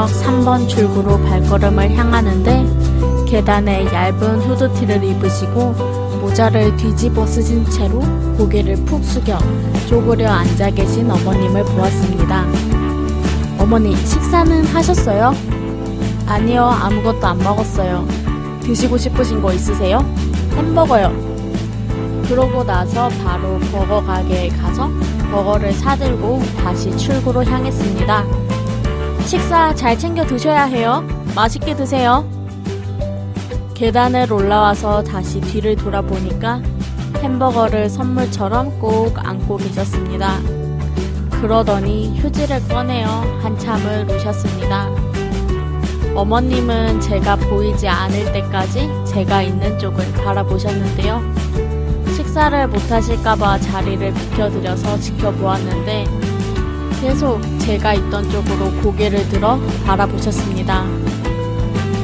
서울역 0.00 0.08
3번 0.08 0.68
출구로 0.68 1.20
발걸음을 1.24 1.94
향하는데 1.94 3.26
계단에 3.28 3.84
얇은 3.86 4.40
후드티를 4.40 5.04
입으시고 5.04 5.72
모자를 6.22 6.74
뒤집어 6.76 7.26
쓰신 7.26 7.68
채로 7.68 8.00
고개를 8.38 8.76
푹 8.86 9.04
숙여 9.04 9.38
쪼그려 9.88 10.30
앉아 10.30 10.70
계신 10.70 11.10
어머님을 11.10 11.64
보았습니다. 11.64 12.46
어머니, 13.58 13.94
식사는 13.94 14.64
하셨어요? 14.66 15.34
아니요, 16.26 16.64
아무것도 16.64 17.26
안 17.26 17.38
먹었어요. 17.38 18.06
드시고 18.62 18.96
싶으신 18.96 19.42
거 19.42 19.52
있으세요? 19.52 19.98
햄버거요. 20.56 21.12
그러고 22.26 22.64
나서 22.64 23.08
바로 23.22 23.58
버거 23.72 24.02
가게에 24.02 24.48
가서 24.48 24.88
버거를 25.30 25.72
사들고 25.72 26.40
다시 26.62 26.96
출구로 26.96 27.44
향했습니다. 27.44 28.39
식사 29.26 29.74
잘 29.74 29.98
챙겨 29.98 30.24
드셔야 30.24 30.64
해요. 30.64 31.04
맛있게 31.34 31.76
드세요. 31.76 32.28
계단을 33.74 34.32
올라와서 34.32 35.02
다시 35.02 35.40
뒤를 35.40 35.76
돌아보니까 35.76 36.60
햄버거를 37.22 37.88
선물처럼 37.88 38.78
꼭 38.78 39.14
안고 39.16 39.56
계셨습니다. 39.58 40.38
그러더니 41.40 42.18
휴지를 42.18 42.66
꺼내어 42.68 43.08
한참을 43.42 44.06
놓으셨습니다. 44.06 44.88
어머님은 46.14 47.00
제가 47.00 47.36
보이지 47.36 47.88
않을 47.88 48.32
때까지 48.32 48.90
제가 49.06 49.42
있는 49.42 49.78
쪽을 49.78 50.12
바라보셨는데요. 50.12 51.22
식사를 52.14 52.68
못하실까봐 52.68 53.58
자리를 53.60 54.12
비켜드려서 54.12 54.98
지켜보았는데 54.98 56.19
계속 57.00 57.40
제가 57.60 57.94
있던 57.94 58.28
쪽으로 58.30 58.70
고개를 58.82 59.26
들어 59.30 59.58
바라보셨습니다. 59.86 60.84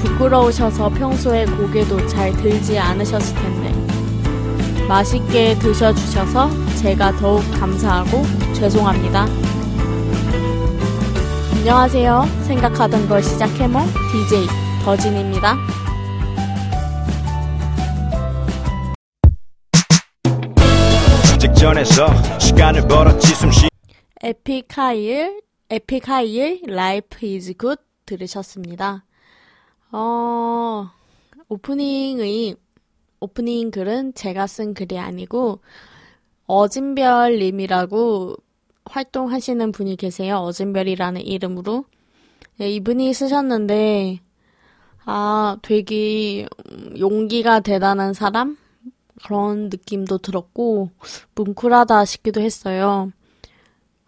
부끄러우셔서 0.03 0.89
평소에 0.89 1.45
고개도 1.45 2.07
잘 2.07 2.33
들지 2.33 2.79
않으셨을 2.79 3.35
텐데 3.35 4.87
맛있게 4.89 5.59
드셔주셔서 5.59 6.49
제가 6.77 7.13
더욱 7.17 7.43
감사하고 7.61 8.23
죄송합니다. 8.55 9.27
안녕하세요. 11.57 12.27
생각하던 12.45 13.07
걸 13.07 13.23
시작해모 13.23 13.81
DJ 14.13 14.47
더진입니다. 14.85 15.57
직전에서 21.39 22.39
시간을 22.39 22.89
벌었지 22.89 23.35
숨쉬 23.35 23.69
에픽하이 25.71 26.63
Life 26.67 27.25
Is 27.25 27.55
Good 27.55 27.79
들으셨습니다. 28.07 29.05
어 29.93 30.91
오프닝의 31.49 32.57
오프닝 33.21 33.71
글은 33.71 34.15
제가 34.15 34.49
쓴 34.49 34.75
글이 34.75 34.99
아니고 34.99 35.61
어진별님이라고 36.47 38.35
활동하시는 38.87 39.71
분이 39.71 39.95
계세요. 39.95 40.39
어진별이라는 40.39 41.21
이름으로. 41.21 41.85
네, 42.57 42.71
이분이 42.71 43.13
쓰셨는데, 43.15 44.21
아, 45.05 45.57
되게 45.63 46.47
용기가 46.99 47.61
대단한 47.61 48.13
사람? 48.13 48.57
그런 49.25 49.69
느낌도 49.69 50.19
들었고, 50.19 50.91
뭉클하다 51.35 52.05
싶기도 52.05 52.41
했어요. 52.41 53.13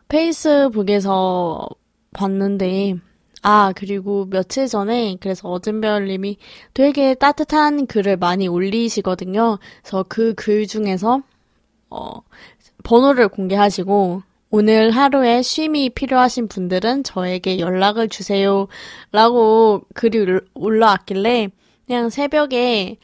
페이스북에서 0.09 1.69
봤는데, 2.15 2.97
아, 3.43 3.73
그리고 3.77 4.27
며칠 4.31 4.67
전에, 4.67 5.17
그래서 5.21 5.49
어진별님이 5.49 6.39
되게 6.75 7.15
따뜻한 7.15 7.87
글을 7.87 8.17
많이 8.17 8.49
올리시거든요. 8.49 9.59
그래서 9.83 10.05
그 10.09 10.35
글 10.35 10.67
중에서, 10.67 11.23
어, 11.91 12.23
번호를 12.85 13.29
공개하시고, 13.29 14.23
오늘 14.51 14.91
하루에 14.93 15.43
쉼이 15.43 15.91
필요하신 15.91 16.49
분들은 16.49 17.05
저에게 17.05 17.59
연락을 17.59 18.09
주세요. 18.09 18.67
라고 19.13 19.83
글이 19.95 20.41
올라왔길래 20.55 21.49
그냥 21.87 22.09
새벽에 22.11 22.97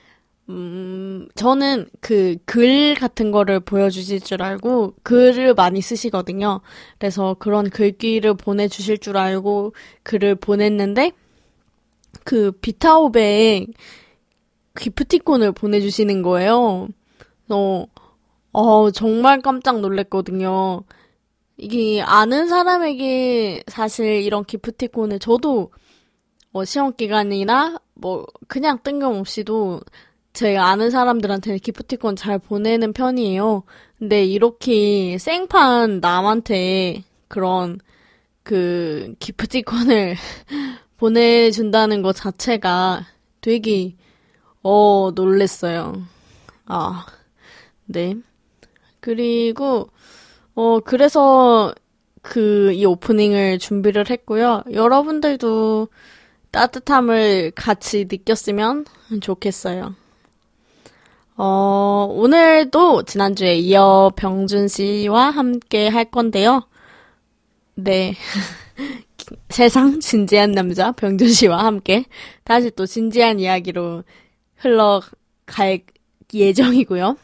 음, 0.51 1.27
저는 1.35 1.89
그 2.01 2.37
글 2.45 2.95
같은 2.95 3.31
거를 3.31 3.61
보여주실 3.61 4.21
줄 4.21 4.43
알고 4.43 4.95
글을 5.03 5.55
많이 5.55 5.81
쓰시거든요. 5.81 6.61
그래서 6.99 7.35
그런 7.39 7.71
글귀를 7.71 8.35
보내주실 8.35 8.99
줄 8.99 9.17
알고 9.17 9.73
글을 10.03 10.35
보냈는데 10.37 11.13
그 12.25 12.53
비타오베에 12.53 13.67
기프티콘을 14.79 15.53
보내주시는 15.53 16.23
거예요. 16.23 16.89
그래서 17.47 17.87
어, 18.53 18.91
정말 18.91 19.41
깜짝 19.41 19.81
놀랐거든요. 19.81 20.85
이게 21.57 22.03
아는 22.03 22.49
사람에게 22.49 23.63
사실 23.69 24.23
이런 24.23 24.45
기프티콘을 24.45 25.19
저도 25.21 25.71
뭐 26.51 26.65
시험 26.65 26.95
기간이나 26.95 27.79
뭐 27.95 28.27
그냥 28.49 28.79
뜬금없이도 28.83 29.81
제가 30.35 30.67
아는 30.69 30.91
사람들한테는 30.91 31.61
기프티콘 31.61 32.17
잘 32.17 32.39
보내는 32.39 32.93
편이에요. 32.93 33.63
근데 33.99 34.25
이렇게 34.25 35.17
생판 35.19 36.01
남한테 36.01 37.05
그런 37.29 37.81
그 38.43 39.15
기프티콘을 39.21 40.17
보내준다는 40.99 42.03
것 42.03 42.15
자체가 42.15 43.07
되게 43.41 43.97
어 44.63 45.13
놀랬어요. 45.15 46.03
아, 46.67 47.07
네. 47.87 48.17
그리고 49.01 49.89
어, 50.55 50.81
그래서 50.81 51.75
그 52.23 52.73
이 52.75 52.85
오프닝을 52.87 53.59
준비를 53.59 54.11
했고요. 54.11 54.65
여러분들도 54.73 55.89
따뜻함을 56.51 57.53
같이 57.55 58.07
느꼈으면 58.11 58.87
좋겠어요. 59.21 59.95
어, 61.37 62.07
오늘도 62.11 63.03
지난주에 63.05 63.57
이어 63.57 64.13
병준 64.15 64.69
씨와 64.69 65.31
함께 65.31 65.89
할 65.89 66.05
건데요. 66.05 66.69
네. 67.75 68.15
세상 69.49 70.01
진지한 70.01 70.53
남자 70.53 70.93
병준 70.93 71.29
씨와 71.29 71.65
함께 71.65 72.05
다시 72.45 72.71
또 72.71 72.87
진지한 72.87 73.41
이야기로 73.41 74.05
흘러갈 74.57 75.83
예정이고요. 76.33 77.17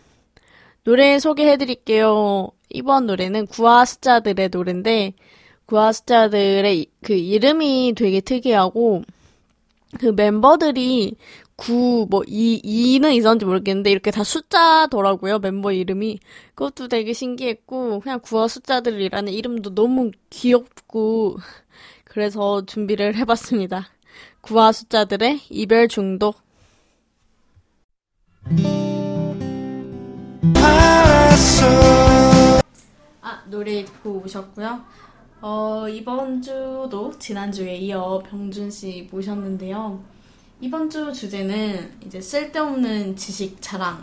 노래 0.82 1.18
소개해 1.20 1.56
드릴게요. 1.56 2.50
이번 2.68 3.06
노래는 3.06 3.46
구화 3.46 3.84
숫자들의 3.84 4.48
노래인데 4.48 5.12
구화 5.66 5.92
숫자들의 5.92 6.86
그 7.02 7.12
이름이 7.12 7.94
되게 7.96 8.20
특이하고 8.20 9.02
그 9.98 10.06
멤버들이 10.06 11.16
9, 11.60 12.06
뭐, 12.08 12.22
2, 12.26 12.62
2는 12.98 13.14
있었는지 13.14 13.44
모르겠는데, 13.44 13.90
이렇게 13.90 14.10
다 14.10 14.24
숫자더라고요, 14.24 15.40
멤버 15.40 15.72
이름이. 15.72 16.18
그것도 16.54 16.88
되게 16.88 17.12
신기했고, 17.12 18.00
그냥 18.00 18.20
구화 18.22 18.48
숫자들이라는 18.48 19.30
이름도 19.30 19.74
너무 19.74 20.10
귀엽고, 20.30 21.36
그래서 22.04 22.64
준비를 22.64 23.14
해봤습니다. 23.16 23.88
구화 24.40 24.72
숫자들의 24.72 25.40
이별 25.50 25.86
중독. 25.88 26.36
아, 33.20 33.44
노래 33.50 33.84
듣고 33.84 34.22
오셨고요. 34.24 34.80
어, 35.42 35.86
이번 35.90 36.40
주도 36.40 37.12
지난주에 37.18 37.76
이어 37.76 38.22
병준 38.26 38.70
씨 38.70 39.06
모셨는데요. 39.12 40.19
이번 40.60 40.90
주 40.90 41.12
주제는 41.12 41.90
이제 42.04 42.20
쓸데없는 42.20 43.16
지식 43.16 43.56
자랑. 43.60 44.02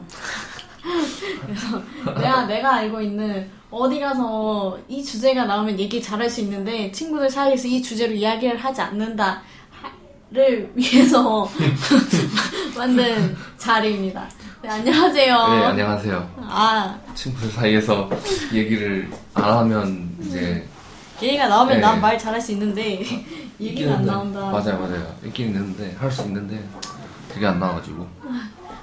그래서 1.45 1.81
내가 2.19 2.45
내가 2.45 2.75
알고 2.75 3.01
있는 3.01 3.50
어디 3.69 4.00
가서 4.00 4.80
이 4.88 5.04
주제가 5.04 5.45
나오면 5.45 5.80
얘기 5.80 6.01
잘할 6.01 6.30
수 6.30 6.42
있는데 6.42 6.92
친구들 6.92 7.30
사이에서 7.30 7.68
이 7.68 7.81
주제로 7.81 8.13
이야기를 8.13 8.57
하지 8.57 8.81
않는다 8.81 9.42
를 10.30 10.69
위해서 10.75 11.50
만든 12.75 13.33
자리입니다. 13.57 14.27
네, 14.62 14.68
안녕하세요. 14.68 15.33
네, 15.48 15.65
안녕하세요. 15.68 16.36
아 16.42 17.00
친구들 17.15 17.50
사이에서 17.50 18.09
얘기를 18.54 19.09
안 19.33 19.44
하면 19.59 20.09
이제 20.19 20.68
얘기가 21.22 21.48
나오면 21.48 21.75
네. 21.75 21.81
난 21.81 22.00
말 22.02 22.18
잘할 22.18 22.40
수 22.40 22.52
있는데 22.54 23.02
얘기가 23.60 23.96
안 23.96 24.06
나온다. 24.06 24.40
맞아요, 24.52 24.80
맞아요. 24.80 25.16
있긴 25.25 25.48
있는데 25.48 25.96
할 26.00 26.12
수 26.12 26.24
있는데 26.24 26.64
그게 27.34 27.46
안 27.46 27.60
나와가지고. 27.60 28.08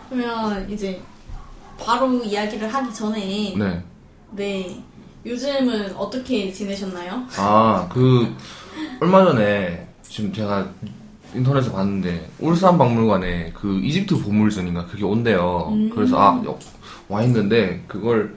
그러면 0.08 0.68
이제 0.70 1.00
바로 1.78 2.12
이야기를 2.22 2.72
하기 2.72 2.92
전에 2.94 3.54
네. 3.56 3.82
네. 4.32 4.82
요즘은 5.24 5.94
어떻게 5.96 6.52
지내셨나요? 6.52 7.22
아, 7.38 7.88
그 7.90 8.34
얼마 9.00 9.24
전에 9.24 9.86
지금 10.02 10.32
제가 10.32 10.68
인터넷에 11.34 11.72
봤는데 11.72 12.28
울산 12.40 12.76
박물관에 12.76 13.52
그 13.54 13.80
이집트 13.80 14.22
보물전인가 14.22 14.86
그게 14.86 15.04
온대요. 15.04 15.68
음. 15.72 15.90
그래서 15.94 16.18
아 16.18 16.42
와 17.08 17.22
있는데 17.24 17.84
그걸 17.86 18.34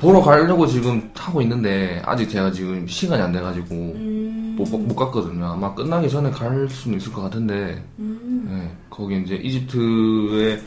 보러 0.00 0.22
가려고 0.22 0.66
지금 0.66 1.10
타고 1.12 1.42
있는데 1.42 2.00
아직 2.06 2.28
제가 2.30 2.50
지금 2.50 2.86
시간이 2.86 3.20
안 3.20 3.32
돼가지고 3.32 3.74
음. 3.74 4.54
못, 4.56 4.66
못 4.78 4.96
갔거든요. 4.96 5.44
아마 5.44 5.74
끝나기 5.74 6.08
전에 6.08 6.30
갈 6.30 6.68
수는 6.68 6.98
있을 6.98 7.12
것 7.12 7.22
같은데 7.22 7.84
음. 7.98 8.46
네, 8.50 8.74
거기 8.88 9.20
이제 9.20 9.34
이집트의 9.36 10.62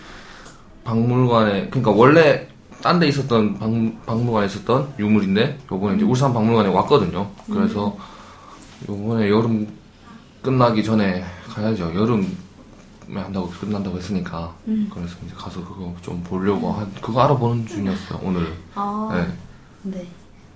박물관에 0.83 1.69
그러니까 1.69 1.91
원래 1.91 2.47
딴 2.81 2.99
데 2.99 3.07
있었던 3.07 3.57
박, 3.57 4.05
박물관에 4.05 4.45
있었던 4.47 4.93
유물인데 4.99 5.57
요번에 5.71 5.95
이제 5.95 6.05
울산 6.05 6.33
박물관에 6.33 6.69
왔거든요. 6.69 7.29
그래서 7.51 7.97
요번에 8.87 9.29
여름 9.29 9.67
끝나기 10.41 10.83
전에 10.83 11.23
가야죠. 11.49 11.91
여름에 11.95 12.27
한다고 13.11 13.49
끝난다고 13.49 13.97
했으니까 13.97 14.53
그래서 14.65 15.15
이제 15.25 15.35
가서 15.35 15.63
그거 15.63 15.93
좀 16.01 16.21
보려고 16.23 16.71
한 16.71 16.91
그거 17.01 17.21
알아보는 17.21 17.65
중이었어요 17.67 18.19
오늘. 18.23 18.53
아, 18.75 19.27
네, 19.83 19.97
네. 19.97 20.07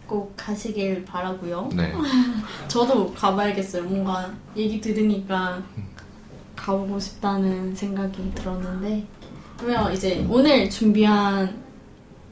꼭 0.05 0.33
가시길 0.37 1.03
바라고요. 1.05 1.69
네. 1.73 1.93
저도 2.67 3.13
가봐야겠어요. 3.13 3.83
뭔가 3.83 4.31
얘기 4.55 4.79
들으니까 4.79 5.61
가보고 6.55 6.99
싶다는 6.99 7.75
생각이 7.75 8.31
들었는데 8.33 9.05
그러면 9.57 9.93
이제 9.93 10.25
오늘 10.29 10.69
준비한 10.69 11.61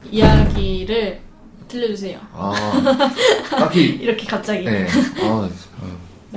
이야기를 0.09 1.21
들려주세요. 1.67 2.19
아 2.31 2.53
딱히 3.49 3.85
이렇게 4.01 4.25
갑자기 4.25 4.63
네. 4.65 4.87
아, 5.21 5.25
어, 5.25 5.49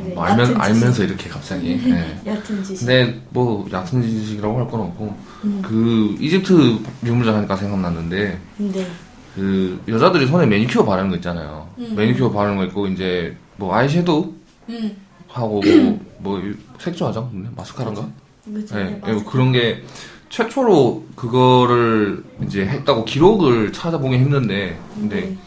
네, 0.04 0.14
뭐 0.14 0.24
알면. 0.24 0.60
알면서 0.60 1.04
이렇게 1.04 1.28
갑자기. 1.28 1.76
네. 1.76 2.20
얕은 2.26 2.62
지식. 2.64 2.86
근데 2.86 3.20
뭐 3.30 3.66
얕은 3.70 4.02
지식이라고 4.02 4.58
할 4.58 4.68
건 4.68 4.80
없고 4.80 5.16
음. 5.44 5.62
그 5.64 6.16
이집트 6.20 6.78
유물장 7.04 7.36
하니까 7.36 7.56
생각났는데 7.56 8.38
네. 8.58 8.86
그 9.34 9.80
여자들이 9.88 10.26
손에 10.26 10.46
매니큐어 10.46 10.84
바르는 10.84 11.10
거 11.10 11.16
있잖아요. 11.16 11.68
음. 11.78 11.94
매니큐어 11.96 12.30
바르는 12.32 12.56
거 12.56 12.64
있고 12.64 12.86
이제 12.88 13.36
뭐 13.56 13.74
아이섀도우 13.74 14.32
음. 14.70 14.96
하고 15.28 15.60
뭐, 15.62 16.00
뭐 16.18 16.42
색조 16.78 17.06
화장 17.06 17.30
네, 17.32 17.48
마스카라인가? 17.56 18.08
그치, 18.52 18.74
네, 18.74 19.00
네. 19.04 19.24
그런 19.30 19.52
게 19.52 19.82
최초로 20.30 21.04
그거를 21.16 22.22
이제 22.44 22.66
했다고 22.66 23.04
기록을 23.04 23.72
찾아보긴 23.72 24.20
했는데 24.20 24.78
근데 24.94 25.20
네. 25.22 25.38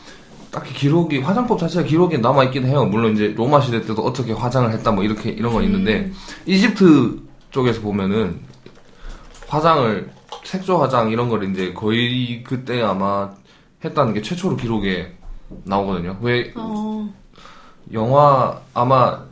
딱히 0.51 0.74
기록이 0.74 1.19
화장법 1.19 1.57
자체가 1.59 1.88
기록이 1.88 2.18
남아 2.18 2.44
있긴 2.45 2.65
해요. 2.65 2.86
물론 2.86 3.13
이제 3.13 3.33
로마 3.36 3.62
시대 3.62 3.81
때도 3.81 4.01
어떻게 4.03 4.33
화장을 4.33 4.71
했다 4.71 4.92
뭐 4.92 5.03
이렇게 5.03 5.30
이런 5.30 5.53
건 5.53 5.63
있는데 5.63 6.00
음. 6.00 6.13
이집트 6.45 7.21
쪽에서 7.51 7.81
보면은 7.81 8.42
화장을 9.48 10.12
색조 10.44 10.77
화장 10.77 11.09
이런 11.09 11.30
걸 11.30 11.50
이제 11.50 11.74
거의 11.74 12.44
그때 12.44 12.81
아마 12.81 13.30
했다는 13.83 14.13
게 14.13 14.21
최초로 14.21 14.57
기록에 14.57 15.15
나오거든요. 15.63 16.18
왜 16.21 16.51
어, 16.56 17.13
영화 17.94 18.59
아마 18.74 19.24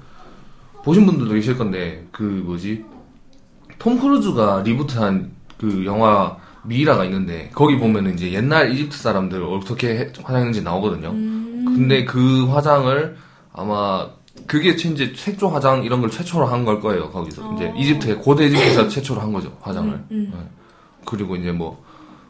보신 0.84 1.06
분들도 1.06 1.34
계실 1.34 1.58
건데 1.58 2.06
그 2.12 2.24
뭐지 2.24 2.84
톰 3.78 4.00
크루즈가 4.00 4.62
리부트한 4.64 5.32
그 5.58 5.86
영화 5.86 6.38
미이라가 6.70 7.04
있는데 7.06 7.50
거기 7.54 7.78
보면은 7.78 8.14
이제 8.14 8.32
옛날 8.32 8.72
이집트 8.72 8.96
사람들 8.98 9.44
어떻게 9.44 9.90
해- 9.98 10.12
화장했는지 10.22 10.62
나오거든요. 10.62 11.10
음. 11.10 11.64
근데 11.66 12.06
그 12.06 12.46
화장을 12.48 13.18
아마 13.52 14.08
그게 14.48 14.70
이제 14.70 15.12
색조 15.16 15.50
화장 15.50 15.84
이런 15.84 16.00
걸 16.00 16.10
최초로 16.10 16.46
한 16.46 16.64
걸 16.64 16.80
거예요. 16.80 17.10
거기서 17.12 17.50
어. 17.50 17.56
이제 17.56 17.74
이집트에 17.76 18.16
고대 18.16 18.46
이집트에서 18.46 18.88
최초로 18.88 19.20
한 19.20 19.34
거죠 19.34 19.58
화장을. 19.62 19.90
음, 19.94 20.06
음. 20.12 20.32
네. 20.34 20.40
그리고 21.06 21.36
이제 21.36 21.52
뭐 21.52 21.84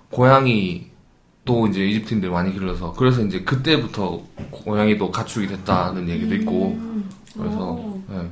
고양이 0.10 0.88
또 1.46 1.68
이제 1.68 1.86
이집트인들 1.86 2.30
많이 2.30 2.54
길러서 2.54 2.94
그래서 2.94 3.22
이제 3.22 3.42
그때부터 3.42 4.22
고양이도 4.52 5.12
가축이 5.12 5.48
됐다는 5.48 6.08
얘기도 6.10 6.36
있고 6.36 6.68
음. 6.78 7.10
그래서 7.38 7.72
오. 7.72 8.02
네. 8.10 8.30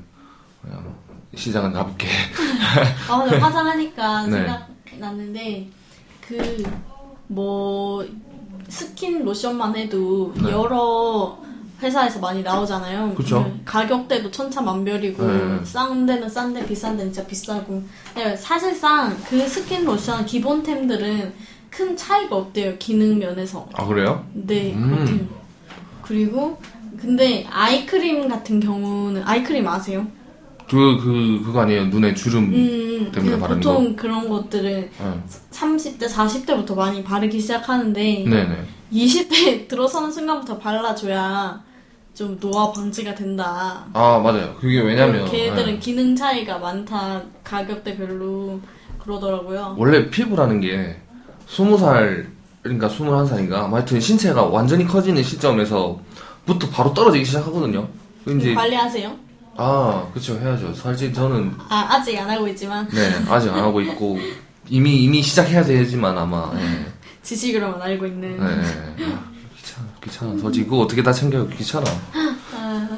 그냥 0.62 0.96
시장은 1.36 1.74
가볍게 1.74 2.08
아, 3.10 3.14
화장하니까 3.42 4.28
네. 4.28 4.48
생각났는데 4.90 5.70
그 6.28 6.88
뭐 7.28 8.06
스킨 8.70 9.24
로션만 9.24 9.76
해도 9.76 10.34
네. 10.42 10.50
여러 10.52 11.38
회사에서 11.82 12.20
많이 12.20 12.42
나오잖아요. 12.42 13.14
그쵸. 13.14 13.44
그 13.44 13.62
가격대도 13.66 14.32
천차만별이고 14.32 15.26
네. 15.26 15.60
싼 15.64 16.06
데는 16.06 16.28
싼데 16.28 16.66
비싼 16.66 16.98
데는 16.98 17.14
진짜 17.14 17.28
비싸고. 17.28 17.84
네, 18.16 18.36
사실상 18.36 19.16
그 19.30 19.48
스킨 19.48 19.86
로션 19.86 20.26
기본템들은 20.26 21.34
큰 21.70 21.96
차이가 21.96 22.38
없대요. 22.38 22.78
기능 22.80 23.20
면에서. 23.20 23.70
아 23.74 23.86
그래요? 23.86 24.26
네, 24.34 24.74
음. 24.74 24.90
그렇대요. 24.90 25.28
그리고 26.02 26.60
근데 27.00 27.46
아이크림 27.52 28.28
같은 28.28 28.60
경우는 28.60 29.22
아이크림 29.24 29.68
아세요? 29.68 30.08
그 30.70 30.98
그 30.98 31.42
그거 31.46 31.62
아니에요 31.62 31.86
눈에 31.86 32.14
주름 32.14 32.46
음, 32.54 33.12
때문에 33.14 33.36
그 33.36 33.40
바르는 33.40 33.62
보통 33.62 33.96
그런 33.96 34.28
것들은 34.30 34.90
네. 35.00 35.24
30대, 35.52 36.10
40대부터 36.10 36.76
많이 36.76 37.04
바르기 37.04 37.40
시작하는데 37.40 38.26
네네 38.28 38.66
20대 38.92 39.68
들어서는 39.70 40.12
순간부터 40.12 40.58
발라줘야 40.58 41.64
좀 42.14 42.40
노화 42.40 42.72
방지가 42.72 43.14
된다. 43.16 43.86
아 43.94 44.20
맞아요 44.20 44.56
그게 44.60 44.82
왜냐면 44.82 45.30
걔들은 45.30 45.74
네. 45.74 45.80
기능 45.80 46.16
차이가 46.16 46.58
많다. 46.58 47.22
가격대별로 47.44 48.60
그러더라고요. 49.00 49.76
원래 49.78 50.10
피부라는 50.10 50.60
게 50.60 50.98
20살 51.48 52.26
그러니까 52.62 52.90
21살인가 52.90 53.72
하여튼 53.72 54.00
신체가 54.00 54.44
완전히 54.46 54.86
커지는 54.86 55.24
시점에서부터 55.24 56.70
바로 56.74 56.94
떨어지기 56.94 57.24
시작하거든요 57.24 57.88
이제 58.28 58.54
관리하세요? 58.54 59.27
아 59.58 60.08
그쵸 60.14 60.40
해야죠 60.40 60.72
사실 60.74 61.12
저는 61.12 61.54
아, 61.68 61.88
아직 61.90 62.18
안 62.18 62.30
하고 62.30 62.48
있지만 62.48 62.88
네 62.90 63.10
아직 63.28 63.50
안 63.50 63.60
하고 63.60 63.82
있고 63.82 64.18
이미 64.70 65.04
이미 65.04 65.22
시작해야 65.22 65.64
되지만 65.64 66.16
아마 66.18 66.52
예. 66.56 66.86
지식으로만 67.24 67.82
알고 67.82 68.06
있는. 68.06 68.38
네. 68.38 69.04
아, 69.04 69.24
귀찮아 69.58 69.88
귀찮아 70.02 70.38
솔직히 70.38 70.66
그거 70.66 70.82
어떻게 70.82 71.02
다 71.04 71.12
챙겨요 71.12 71.48
귀찮아 71.50 71.86
아, 72.56 72.90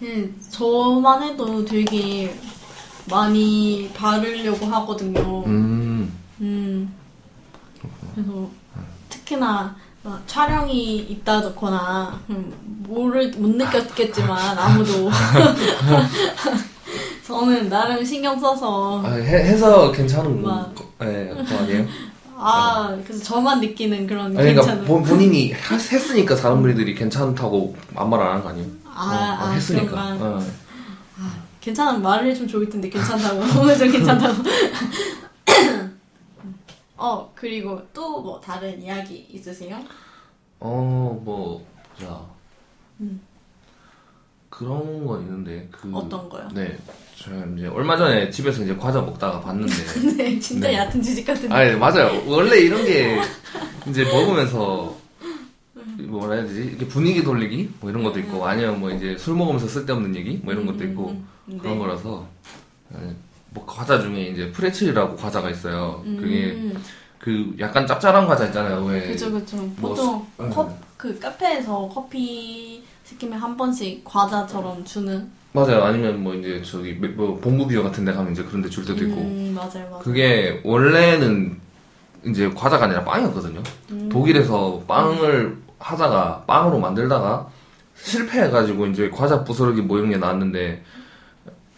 네, 0.00 0.28
저만 0.50 1.22
해도 1.22 1.64
되게 1.64 2.34
많이 3.08 3.88
바르려고 3.94 4.66
하거든요. 4.66 5.44
음 5.46 6.12
음. 6.40 6.92
그래서 8.14 8.50
특히나 9.08 9.76
어, 10.06 10.16
촬영이 10.26 10.98
있다거나 10.98 12.20
음, 12.30 12.52
모를 12.88 13.32
못 13.36 13.56
느꼈겠지만 13.56 14.56
아무도 14.56 15.10
저는 17.26 17.68
나름 17.68 18.04
신경 18.04 18.38
써서 18.38 19.02
아, 19.04 19.10
해, 19.14 19.48
해서 19.48 19.90
괜찮은 19.90 20.42
거, 20.42 20.48
막. 20.48 20.74
예, 21.02 21.34
그거 21.36 21.58
아니에요? 21.58 21.84
아 22.38 22.96
그래서 23.04 23.24
저만 23.24 23.60
느끼는 23.60 24.06
그런 24.06 24.26
아니, 24.26 24.34
그러니까 24.36 24.60
괜찮은 24.62 24.84
본- 24.84 25.02
본인이 25.02 25.52
하- 25.52 25.74
했으니까 25.74 26.36
사람들이 26.36 26.94
괜찮다고 26.94 27.74
아무 27.96 28.10
말 28.10 28.20
안 28.20 28.28
하는 28.32 28.42
거 28.44 28.48
아니에요? 28.50 28.66
아, 28.84 29.38
어, 29.40 29.44
아, 29.46 29.50
했으니까. 29.52 30.16
어. 30.20 30.46
괜찮은 31.60 32.00
말을 32.00 32.30
해주면 32.30 32.48
좋을 32.48 32.70
텐데 32.70 32.88
괜찮다고 32.88 33.40
오늘 33.60 33.76
좀 33.76 33.90
괜찮다고 33.90 34.34
어 36.96 37.30
그리고 37.34 37.82
또 37.92 38.20
뭐 38.22 38.40
다른 38.40 38.80
이야기 38.82 39.26
있으세요? 39.30 39.78
어, 40.60 41.20
뭐, 41.24 41.64
보자. 41.98 42.20
음. 43.00 43.20
그런 44.48 45.06
건 45.06 45.20
있는데, 45.22 45.68
그. 45.70 45.94
어떤 45.94 46.28
거요? 46.30 46.48
네. 46.54 46.78
제가 47.16 47.44
이제 47.56 47.66
얼마 47.66 47.96
전에 47.96 48.30
집에서 48.30 48.62
이제 48.62 48.74
과자 48.74 49.00
먹다가 49.02 49.40
봤는데. 49.40 49.74
네 50.16 50.38
진짜 50.38 50.68
네. 50.68 50.76
얕은 50.78 51.02
지식 51.02 51.26
같은데 51.26 51.54
아니, 51.54 51.76
맞아요. 51.76 52.22
원래 52.26 52.58
이런 52.58 52.84
게 52.84 53.20
이제 53.90 54.02
먹으면서 54.04 54.96
뭐라 55.98 56.36
해야 56.36 56.46
되지? 56.46 56.62
이렇게 56.68 56.86
분위기 56.88 57.22
돌리기? 57.22 57.70
뭐 57.80 57.90
이런 57.90 58.02
것도 58.02 58.18
있고, 58.20 58.46
아니면 58.46 58.80
뭐 58.80 58.90
이제 58.90 59.16
술 59.18 59.34
먹으면서 59.34 59.68
쓸데없는 59.68 60.16
얘기? 60.16 60.38
뭐 60.42 60.54
이런 60.54 60.64
것도 60.64 60.84
있고, 60.84 61.10
음, 61.10 61.28
음, 61.48 61.58
그런 61.58 61.74
네. 61.74 61.80
거라서. 61.80 62.26
네. 62.88 63.14
뭐 63.56 63.64
과자 63.66 63.98
중에 63.98 64.20
이제 64.28 64.52
프레첼이라고 64.52 65.16
과자가 65.16 65.48
있어요. 65.48 66.02
그게 66.04 66.52
음. 66.52 66.76
그 67.18 67.56
약간 67.58 67.86
짭짤한 67.86 68.26
과자 68.26 68.44
있잖아요. 68.46 68.84
왜? 68.84 69.00
그죠 69.08 69.32
그죠 69.32 69.56
뭐 69.78 69.90
보통 69.90 70.26
수- 70.36 70.42
음. 70.42 70.50
컵, 70.50 70.70
그 70.98 71.18
카페에서 71.18 71.88
커피 71.92 72.84
시키면 73.04 73.38
한 73.38 73.56
번씩 73.56 74.04
과자처럼 74.04 74.84
주는 74.84 75.26
맞아요. 75.52 75.84
아니면 75.84 76.22
뭐 76.22 76.34
이제 76.34 76.60
저기 76.62 76.92
뭐 76.92 77.38
봉구비어 77.40 77.82
같은 77.82 78.04
데 78.04 78.12
가면 78.12 78.32
이제 78.32 78.44
그런 78.44 78.60
데 78.60 78.68
줄 78.68 78.84
때도 78.84 79.02
있고. 79.04 79.22
음, 79.22 79.54
맞아요 79.56 79.88
맞아요 79.88 79.98
그게 80.00 80.60
원래는 80.62 81.58
이제 82.26 82.50
과자가 82.50 82.84
아니라 82.84 83.02
빵이었거든요. 83.04 83.62
음. 83.90 84.08
독일에서 84.12 84.82
빵을 84.86 85.56
하다가 85.78 86.44
빵으로 86.46 86.78
만들다가 86.78 87.48
실패해가지고 87.94 88.86
이제 88.88 89.08
과자 89.08 89.42
부스러기 89.44 89.80
뭐 89.80 89.96
이런 89.98 90.10
게 90.10 90.18
나왔는데 90.18 90.82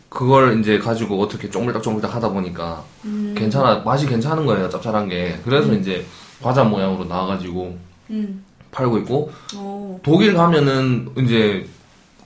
그걸 0.09 0.59
이제 0.61 0.79
가지고 0.79 1.21
어떻게 1.21 1.51
쪼물딱쪼물딱 1.51 2.15
하다 2.15 2.31
보니까 2.31 2.85
음. 3.05 3.35
괜찮아 3.37 3.81
맛이 3.81 4.07
괜찮은 4.07 4.47
거예요 4.47 4.69
짭짤한 4.69 5.09
게 5.09 5.39
그래서 5.45 5.73
이제 5.75 6.07
과자 6.43 6.65
모양으로 6.65 7.05
나와가지고 7.05 7.79
음. 8.11 8.45
팔고 8.71 8.99
있고 8.99 9.31
오. 9.57 10.01
독일 10.03 10.35
가면은 10.35 11.11
이제 11.19 11.69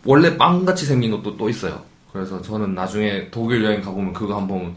원래 0.04 0.36
빵 0.36 0.64
같이 0.64 0.86
생긴 0.86 1.10
것도 1.10 1.36
또 1.36 1.48
있어요 1.48 1.82
그래서 2.12 2.40
저는 2.40 2.74
나중에 2.74 3.30
독일 3.30 3.64
여행 3.64 3.80
가보면 3.80 4.12
그거 4.12 4.36
한번 4.36 4.76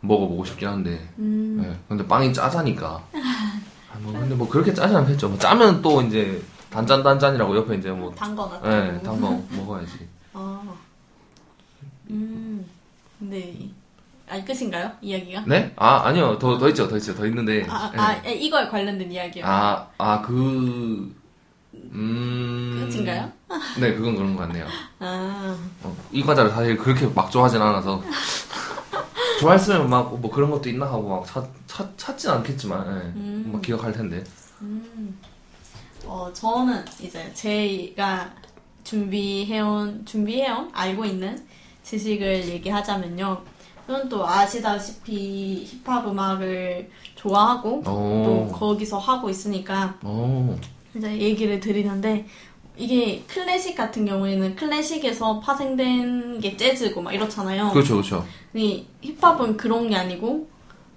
먹어보고 0.00 0.44
싶긴 0.44 0.68
한데 0.68 1.08
음. 1.18 1.60
네, 1.62 1.78
근데 1.88 2.06
빵이 2.06 2.32
짜자니까 2.32 3.02
아, 3.14 3.98
뭐 4.00 4.12
근데 4.12 4.34
뭐 4.34 4.48
그렇게 4.48 4.74
짜지 4.74 4.94
않겠죠 4.94 5.28
뭐 5.28 5.38
짜면 5.38 5.80
또 5.80 6.02
이제 6.02 6.42
단짠 6.70 7.02
단짠이라고 7.02 7.56
옆에 7.56 7.76
이제 7.76 7.90
뭐 7.90 8.12
단거 8.14 8.48
같은 8.48 8.68
네, 8.68 8.98
거. 8.98 9.02
단거 9.02 9.42
먹어야지 9.56 9.92
아. 10.34 10.60
음. 12.12 12.66
네. 13.18 13.68
아, 14.28 14.42
끝인가요? 14.44 14.90
이야기가? 15.02 15.44
네? 15.46 15.72
아 15.76 16.06
아니요 16.06 16.38
더 16.38 16.58
더 16.58 16.68
있죠 16.68 16.88
더 16.88 16.96
있죠 16.96 17.14
더 17.14 17.26
있는데 17.26 17.66
아, 17.68 17.90
네. 17.90 17.98
아, 17.98 18.12
이거에 18.30 18.68
관련된 18.68 19.10
이야기요. 19.12 19.44
아, 19.46 19.86
아, 19.98 20.22
그, 20.22 21.14
음. 21.74 22.88
끝인가요? 22.88 23.30
네, 23.80 23.94
그건 23.94 24.14
그런 24.16 24.34
것 24.36 24.42
같네요. 24.46 24.66
아. 25.00 25.56
어, 25.82 25.96
이 26.10 26.22
과자를 26.22 26.50
사실 26.50 26.76
그렇게 26.76 27.06
막 27.08 27.30
좋아하진 27.30 27.60
않아서. 27.60 28.02
좋아했으면 29.40 29.90
막, 29.90 30.18
뭐 30.20 30.30
그런 30.30 30.50
것도 30.50 30.68
있나 30.68 30.86
하고 30.86 31.08
막 31.08 31.26
찾, 31.26 31.44
찾, 31.66 31.90
찾진 31.98 32.30
않겠지만, 32.30 32.86
예. 32.86 32.90
음. 33.18 33.50
막 33.52 33.60
기억할 33.60 33.92
텐데. 33.92 34.22
음. 34.60 35.18
어, 36.04 36.30
저는 36.32 36.84
이제 37.00 37.30
제가 37.34 38.30
준비해온, 38.84 40.04
준비해온, 40.06 40.70
알고 40.72 41.04
있는 41.04 41.44
지식을 41.82 42.48
얘기하자면요. 42.48 43.40
저는 43.86 44.08
또 44.08 44.26
아시다시피 44.26 45.64
힙합 45.66 46.06
음악을 46.06 46.88
좋아하고, 47.16 47.82
또 47.84 47.90
오, 47.90 48.48
거기서 48.52 48.98
하고 48.98 49.28
있으니까, 49.28 49.96
오, 50.04 50.56
이제 50.94 51.18
얘기를 51.18 51.58
드리는데, 51.58 52.26
이게 52.76 53.22
클래식 53.26 53.76
같은 53.76 54.06
경우에는 54.06 54.56
클래식에서 54.56 55.40
파생된 55.40 56.40
게 56.40 56.56
재즈고 56.56 57.02
막 57.02 57.12
이렇잖아요. 57.12 57.70
그렇죠, 57.70 57.94
그렇죠. 57.94 58.24
이 58.54 58.86
힙합은 59.02 59.56
그런 59.56 59.90
게 59.90 59.96
아니고 59.96 60.48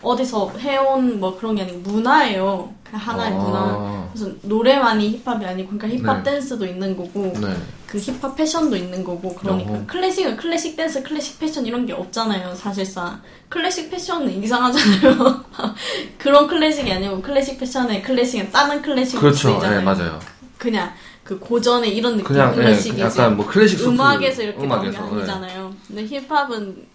어디서 0.01 0.51
해온 0.57 1.19
뭐 1.19 1.37
그런 1.37 1.55
게 1.55 1.63
아니고 1.63 1.79
문화예요. 1.79 2.73
하나의 2.91 3.33
아. 3.33 3.37
문화. 3.37 4.09
그래서 4.13 4.31
노래만이 4.43 5.21
힙합이 5.23 5.45
아니고 5.45 5.77
그러니까 5.77 5.87
힙합 5.89 6.23
네. 6.23 6.31
댄스도 6.31 6.65
있는 6.65 6.95
거고 6.95 7.33
네. 7.41 7.53
그 7.95 8.01
힙합 8.01 8.35
패션도 8.35 8.75
있는 8.75 9.05
거고 9.05 9.33
그러니까 9.33 9.71
어허. 9.71 9.87
클래식은 9.87 10.35
클래식 10.35 10.75
댄스, 10.75 11.01
클래식 11.01 11.39
패션 11.39 11.65
이런 11.65 11.85
게 11.85 11.93
없잖아요. 11.93 12.53
사실상 12.53 13.21
클래식 13.47 13.89
패션은 13.89 14.43
이상하잖아요. 14.43 15.45
그런 16.19 16.45
클래식이 16.45 16.91
아니고 16.91 17.21
클래식 17.21 17.57
패션에 17.57 18.01
클래식은 18.01 18.51
다른 18.51 18.81
클래식으로 18.81 19.21
그렇죠. 19.21 19.53
쓰이잖아요. 19.53 19.79
네, 19.79 19.85
맞아요. 19.85 20.19
그냥 20.57 20.93
그 21.23 21.39
고전의 21.39 21.95
이런 21.95 22.17
느낌 22.17 22.25
그냥, 22.25 22.51
예, 22.51 22.55
클래식이지. 22.55 23.01
약간 23.01 23.37
뭐 23.37 23.47
클래식 23.47 23.79
소프 23.79 23.91
음악에서 23.91 24.43
이렇게 24.43 24.61
음악에서, 24.61 24.97
나온 24.97 25.11
게 25.11 25.15
아니잖아요. 25.19 25.73
근데 25.87 26.05
힙합은 26.05 26.87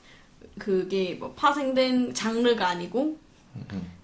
그게 0.59 1.16
뭐 1.19 1.33
파생된 1.35 2.12
장르가 2.12 2.69
아니고 2.69 3.16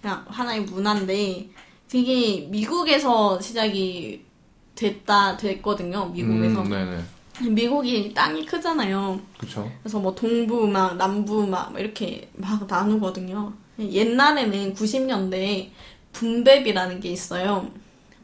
그냥 0.01 0.25
하나의 0.29 0.63
문화인데 0.63 1.51
되게 1.91 2.47
미국에서 2.49 3.39
시작이 3.39 4.25
됐다 4.77 5.37
됐거든요. 5.37 6.07
미국에서 6.07 6.63
음. 6.63 7.55
미국이 7.55 8.15
땅이 8.15 8.47
크잖아요. 8.47 9.21
그렇죠. 9.37 9.71
그래서 9.83 9.99
뭐 9.99 10.15
동부 10.15 10.65
음악, 10.65 10.97
남부 10.97 11.47
막 11.47 11.73
이렇게 11.79 12.31
막 12.35 12.67
나누거든요. 12.67 13.53
옛날에는 13.79 14.75
90년대에 14.75 15.69
붐베비라는 16.13 17.01
게 17.01 17.11
있어요. 17.11 17.69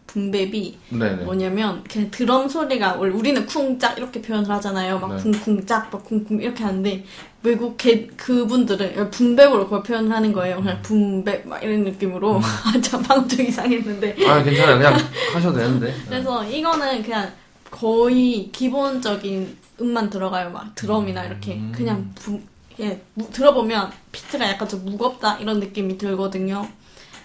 붐베비 0.06 0.78
네네. 0.90 1.24
뭐냐면 1.24 1.82
그냥 1.84 2.10
드럼 2.10 2.48
소리가 2.48 2.96
원래 2.96 3.14
우리는 3.14 3.46
쿵짝 3.46 3.96
이렇게 3.98 4.20
표현을 4.20 4.50
하잖아요. 4.50 4.98
막 4.98 5.16
네. 5.16 5.22
쿵쿵짝 5.22 5.90
막 5.90 6.04
쿵쿵 6.04 6.40
이렇게 6.40 6.64
하는데 6.64 7.04
외국 7.44 7.76
개, 7.76 8.06
그분들은 8.06 9.10
붐백으로 9.10 9.64
그걸 9.64 9.82
표현을 9.82 10.12
하는 10.12 10.32
거예요. 10.32 10.56
그냥 10.60 10.76
음. 10.76 10.82
붐백 10.82 11.48
막 11.48 11.62
이런 11.62 11.82
느낌으로 11.84 12.40
참 12.82 13.02
방금 13.02 13.28
좀 13.28 13.46
이상했는데 13.46 14.16
아, 14.28 14.42
괜찮아요. 14.42 14.78
그냥 14.78 14.94
하셔도 15.34 15.58
되는데. 15.58 15.86
네. 15.88 15.94
그래서 16.08 16.44
이거는 16.44 17.02
그냥 17.02 17.32
거의 17.70 18.50
기본적인 18.52 19.56
음만 19.80 20.10
들어가요. 20.10 20.50
막 20.50 20.74
드럼이나 20.76 21.24
이렇게 21.24 21.54
음. 21.54 21.72
그냥 21.74 22.12
붐, 22.14 22.42
예, 22.78 23.00
무- 23.14 23.28
들어보면 23.30 23.90
비트가 24.12 24.48
약간 24.48 24.68
좀 24.68 24.84
무겁다 24.84 25.38
이런 25.38 25.58
느낌이 25.58 25.98
들거든요. 25.98 26.68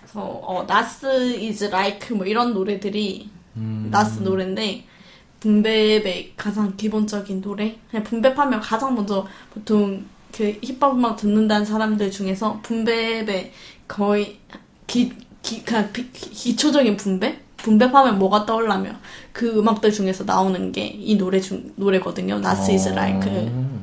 그래서 0.01 0.21
어, 0.21 0.63
나스 0.67 1.05
is 1.39 1.65
like 1.65 2.15
뭐 2.17 2.25
이런 2.25 2.53
노래들이 2.53 3.29
음. 3.57 3.89
나스 3.91 4.21
노래인데 4.23 4.85
붐베의 5.57 6.33
가장 6.35 6.75
기본적인 6.75 7.39
노래 7.41 7.77
그냥 7.89 8.03
붐베하면 8.03 8.59
가장 8.59 8.93
먼저 8.95 9.25
보통 9.53 10.03
그 10.35 10.57
힙합 10.61 10.93
음악 10.93 11.15
듣는다는 11.15 11.65
사람들 11.65 12.11
중에서 12.11 12.59
붐베의 12.61 13.51
거의 13.87 14.39
기, 14.87 15.13
기, 15.41 15.63
그냥 15.63 15.89
비- 15.93 16.11
기- 16.11 16.29
기초적인 16.31 16.97
붐베? 16.97 17.39
붐베하면 17.57 18.19
뭐가 18.19 18.45
떠올라며 18.45 18.91
그 19.31 19.57
음악들 19.57 19.91
중에서 19.91 20.25
나오는 20.25 20.71
게 20.73 20.85
이 20.99 21.15
노래 21.15 21.39
중 21.39 21.71
노래거든요. 21.77 22.39
나스 22.39 22.71
like 22.89 23.31
어. 23.31 23.77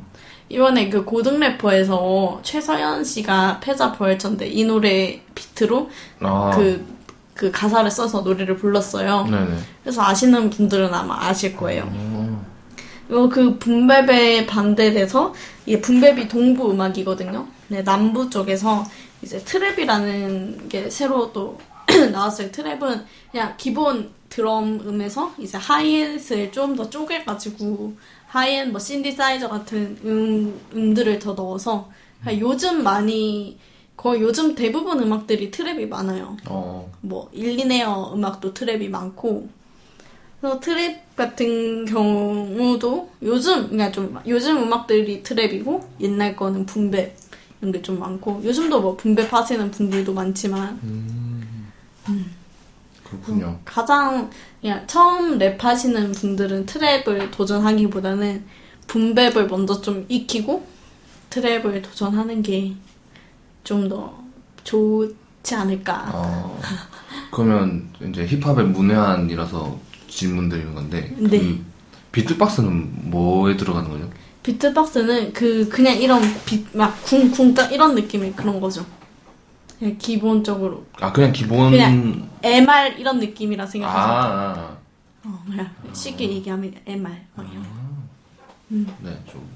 이번에 0.50 0.90
그 0.90 1.04
고등 1.04 1.40
래퍼에서 1.40 2.40
최서연 2.42 3.02
씨가 3.04 3.60
패자 3.60 3.92
부활전데 3.92 4.48
이 4.48 4.64
노래 4.64 5.20
비트로 5.34 5.88
아. 6.20 6.50
그, 6.54 6.84
그 7.34 7.50
가사를 7.50 7.90
써서 7.90 8.20
노래를 8.20 8.56
불렀어요. 8.56 9.24
네네. 9.24 9.58
그래서 9.82 10.02
아시는 10.02 10.50
분들은 10.50 10.92
아마 10.94 11.26
아실 11.26 11.56
거예요. 11.56 11.88
어. 11.92 12.44
이거 13.08 13.28
그 13.28 13.58
붐베베 13.58 14.46
반대돼서 14.46 15.34
이게 15.66 15.80
boom 15.80 16.04
bap이 16.04 16.28
동부 16.28 16.70
음악이거든요. 16.70 17.46
네, 17.68 17.82
남부 17.82 18.30
쪽에서 18.30 18.84
이제 19.22 19.38
trap이라는 19.38 20.68
게 20.68 20.88
새로 20.88 21.32
또 21.32 21.58
나왔어요. 22.12 22.50
trap은 22.50 23.04
그냥 23.30 23.54
기본 23.56 24.10
드럼 24.28 24.80
음에서 24.86 25.32
이제 25.38 25.58
하이햇을 25.58 26.50
좀더 26.50 26.90
쪼개가지고 26.90 27.96
하이햇 28.26 28.68
뭐 28.68 28.80
신디사이저 28.80 29.48
같은 29.48 29.96
음, 30.04 30.60
음들을 30.74 31.18
더 31.20 31.34
넣어서 31.34 31.88
그냥 32.22 32.40
요즘 32.40 32.82
많이 32.82 33.58
거의 33.96 34.20
요즘 34.22 34.54
대부분 34.54 35.00
음악들이 35.02 35.50
trap이 35.50 35.88
많아요. 35.88 36.36
어. 36.48 36.90
뭐 37.00 37.30
일리네어 37.32 38.12
음악도 38.14 38.52
trap이 38.52 38.88
많고 38.90 39.48
그래서 40.40 40.60
trap 40.60 40.98
같은 41.16 41.84
경우도 41.86 43.10
요즘 43.22 43.62
그러니까 43.70 43.92
좀 43.92 44.18
요즘 44.26 44.62
음악들이 44.62 45.22
trap이고 45.22 45.82
옛날 46.00 46.36
거는 46.36 46.66
boom 46.66 46.95
bap 46.95 47.16
이런 47.60 47.72
게 47.72 47.80
좀 47.80 47.98
많고 47.98 48.42
요즘도 48.44 48.80
뭐 48.82 48.96
붐베 48.96 49.28
파시는 49.28 49.70
분들도 49.70 50.12
많지만 50.12 50.78
그렇군요. 53.04 53.58
가장 53.64 54.30
그냥 54.60 54.84
처음 54.86 55.38
랩하시는 55.38 56.14
분들은 56.18 56.66
트랩을 56.66 57.30
도전하기보다는 57.30 58.44
붐베을 58.86 59.46
먼저 59.48 59.80
좀 59.80 60.04
익히고 60.08 60.66
트랩을 61.30 61.82
도전하는 61.82 62.42
게 62.42 62.74
좀 63.64 63.88
더 63.88 64.24
좋지 64.64 65.54
않을까. 65.54 66.10
어, 66.12 66.60
그러면 67.30 67.88
이제 68.08 68.26
힙합의 68.26 68.66
문외한이라서 68.66 69.78
질문 70.08 70.48
드리는 70.48 70.74
건데 70.74 71.14
네. 71.18 71.38
그 71.38 71.64
비트박스는 72.12 73.10
뭐에 73.10 73.56
들어가는 73.56 73.90
거죠? 73.90 74.10
비트박스는 74.42 75.32
그 75.32 75.68
그냥 75.68 75.96
이런 75.96 76.22
빛막 76.44 77.02
쿵쿵 77.04 77.54
딱 77.54 77.72
이런 77.72 77.94
느낌의 77.94 78.34
그런 78.34 78.60
거죠. 78.60 78.84
그냥 79.78 79.96
기본적으로 79.98 80.84
아 81.00 81.12
그냥 81.12 81.32
기본 81.32 81.70
그냥 81.70 82.28
MR 82.42 82.94
이런 82.98 83.18
느낌이라 83.18 83.64
아, 83.64 83.66
생각하시면 83.66 84.16
아, 84.16 84.76
어, 85.24 85.42
그냥 85.46 85.70
쉽게 85.92 86.30
얘기하면 86.30 86.74
MR 86.86 87.14
막 87.34 87.46
이런 87.50 87.62
거. 87.62 87.84
네, 89.00 89.18
좀, 89.30 89.46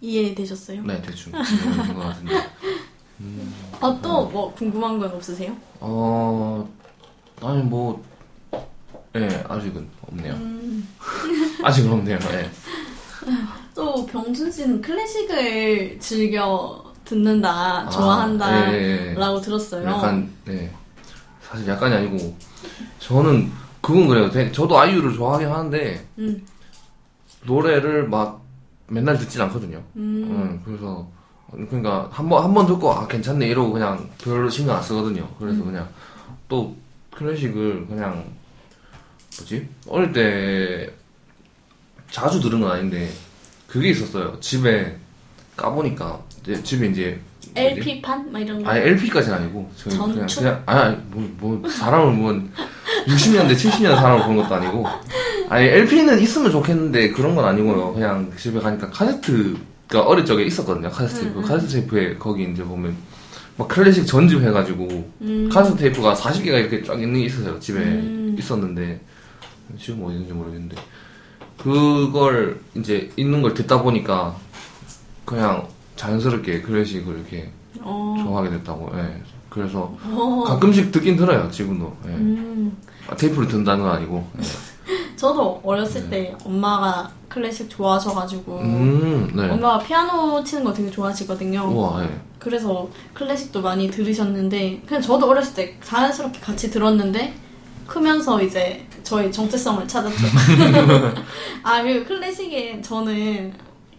이해되셨어요? 0.00 0.82
네, 0.82 1.00
대충 1.02 1.32
이해된 1.32 1.94
것 1.94 2.00
같은데. 2.00 2.34
어, 3.80 4.00
또뭐 4.00 4.54
궁금한 4.54 4.98
건 4.98 5.10
없으세요? 5.12 5.54
어, 5.80 6.68
아니 7.42 7.62
뭐, 7.62 8.02
예, 9.16 9.44
아직은 9.48 9.88
없네요. 10.08 10.34
음. 10.34 10.88
아직은 11.62 11.92
없네요. 11.92 12.18
예. 12.32 12.50
또 13.74 14.06
병준 14.06 14.50
씨는 14.50 14.80
클래식을 14.80 15.98
즐겨 16.00 16.84
듣는다, 17.04 17.86
아, 17.86 17.90
좋아한다, 17.90 18.72
예, 18.74 19.10
예. 19.10 19.14
라고 19.14 19.40
들었어요. 19.40 19.86
약간, 19.88 20.30
네, 20.44 20.72
사실 21.42 21.66
약간이 21.66 21.94
아니고 21.94 22.36
저는 22.98 23.50
그건 23.80 24.08
그래요. 24.08 24.30
되- 24.30 24.52
저도 24.52 24.78
아이유를 24.78 25.14
좋아하긴 25.14 25.48
하는데 25.48 26.06
음, 26.18 26.44
노래를 27.46 28.08
막 28.08 28.42
맨날 28.88 29.16
듣진 29.18 29.40
않거든요. 29.42 29.82
음, 29.96 30.60
그래서 30.64 31.06
그러니까 31.50 32.08
한 32.12 32.28
번 32.28 32.42
한 32.44 32.52
번 32.54 32.66
듣고 32.66 32.92
아 32.92 33.06
괜찮네 33.06 33.46
이러고 33.48 33.72
그냥 33.72 34.08
별로 34.22 34.48
신경 34.50 34.76
안 34.76 34.82
쓰거든요. 34.82 35.26
그래서 35.38 35.62
그냥 35.64 35.88
또 36.48 36.76
클래식을 37.14 37.86
그냥 37.88 38.24
뭐지 39.38 39.66
어릴 39.88 40.12
때 40.12 40.90
자주 42.10 42.40
들은 42.40 42.60
건 42.60 42.70
아닌데 42.72 43.10
그게 43.66 43.90
있었어요. 43.90 44.38
집에 44.40 44.96
까보니까 45.56 46.20
이제 46.42 46.62
집에 46.62 46.86
이제 46.88 47.20
뭐지? 47.40 47.80
LP판? 47.80 48.30
막 48.32 48.38
이런 48.40 48.62
거. 48.62 48.70
아니 48.70 48.80
LP까지는 48.80 49.38
아니고 49.38 49.70
저희 49.76 49.96
그냥? 49.96 50.26
그냥 50.26 50.62
아니 50.66 50.96
뭐, 51.10 51.58
뭐 51.58 51.68
사람을 51.70 52.12
뭐 52.12 52.32
60년대 53.06 53.52
70년대 53.54 53.94
사람을 53.96 54.24
보는 54.26 54.42
것도 54.42 54.54
아니고 54.54 54.86
아니 55.48 55.66
LP는 55.66 56.20
있으면 56.20 56.50
좋겠는데 56.50 57.10
그런 57.12 57.34
건 57.34 57.44
아니고요 57.46 57.94
그냥 57.94 58.30
집에 58.36 58.60
가니까 58.60 58.90
카세트 58.90 59.56
가 59.88 60.02
어릴 60.02 60.24
적에 60.24 60.44
있었거든요 60.44 60.90
카세트 60.90 61.22
테이프 61.22 61.42
카세트 61.42 61.72
테이프에 61.72 62.16
거기 62.16 62.44
이제 62.44 62.62
보면 62.62 62.96
막 63.56 63.68
클래식 63.68 64.06
전집 64.06 64.40
해가지고 64.42 65.10
카세트 65.52 65.76
테이프가 65.78 66.14
40개가 66.14 66.60
이렇게 66.60 66.82
쫙 66.82 67.00
있는 67.00 67.20
게 67.20 67.26
있었어요 67.26 67.58
집에 67.58 68.34
있었는데 68.38 69.00
지금 69.78 70.04
어디 70.04 70.14
있는지 70.14 70.32
모르겠는데 70.32 70.76
그걸 71.58 72.60
이제 72.76 73.10
있는 73.16 73.42
걸 73.42 73.54
듣다 73.54 73.82
보니까 73.82 74.36
그냥 75.24 75.66
자연스럽게 75.96 76.62
클래식을 76.62 77.16
이렇게 77.16 77.50
어. 77.80 78.16
좋아하게 78.22 78.50
됐다고. 78.50 78.90
예. 78.94 79.20
그래서 79.50 79.96
어. 80.04 80.44
가끔씩 80.46 80.92
듣긴 80.92 81.16
들어요. 81.16 81.50
지금도. 81.50 81.96
예. 82.06 82.10
음. 82.10 82.76
아, 83.08 83.16
테이프를 83.16 83.48
든다는 83.48 83.84
건 83.84 83.96
아니고. 83.96 84.26
예. 84.38 84.42
저도 85.18 85.60
어렸을 85.64 86.08
때 86.08 86.34
엄마가 86.44 87.10
클래식 87.28 87.68
좋아하셔가지고 87.68 88.58
음, 88.60 89.30
네. 89.34 89.50
엄마가 89.50 89.78
피아노 89.80 90.42
치는 90.42 90.64
거 90.64 90.72
되게 90.72 90.90
좋아하시거든요. 90.90 91.60
우와, 91.74 92.04
예. 92.04 92.20
그래서 92.38 92.88
클래식도 93.14 93.60
많이 93.60 93.90
들으셨는데 93.90 94.82
그냥 94.86 95.02
저도 95.02 95.28
어렸을 95.28 95.54
때 95.54 95.76
자연스럽게 95.82 96.40
같이 96.40 96.70
들었는데 96.70 97.34
크면서 97.86 98.40
이제 98.40 98.86
저희 99.02 99.30
정체성을 99.32 99.86
찾았죠. 99.88 100.16
아 101.64 101.82
그리고 101.82 102.06
클래식에 102.06 102.80
저는 102.80 103.52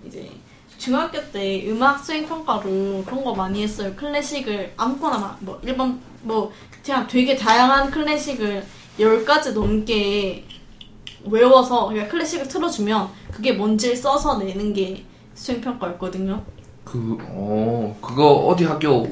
이제 0.08 0.30
중학교 0.78 1.20
때 1.32 1.70
음악 1.70 2.04
수행 2.04 2.26
평가로 2.26 3.04
그런 3.06 3.24
거 3.24 3.36
많이 3.36 3.62
했어요. 3.62 3.94
클래식을 3.96 4.74
아무거나 4.78 5.18
막 5.18 5.38
뭐 5.42 5.60
일반 5.64 6.00
뭐 6.22 6.52
그냥 6.84 7.06
되게 7.08 7.36
다양한 7.36 7.92
클래식을 7.92 8.66
10가지 9.00 9.54
넘게 9.54 10.46
외워서 11.30 11.88
그러니까 11.88 12.12
클래식을 12.12 12.48
틀어주면 12.48 13.10
그게 13.32 13.54
뭔지를 13.54 13.96
써서 13.96 14.38
내는 14.38 14.74
게 14.74 15.06
수행 15.36 15.62
평가였거든요. 15.62 16.44
그, 16.84 17.18
어, 17.22 17.96
그거 18.02 18.32
어디 18.48 18.66
학교 18.66 19.08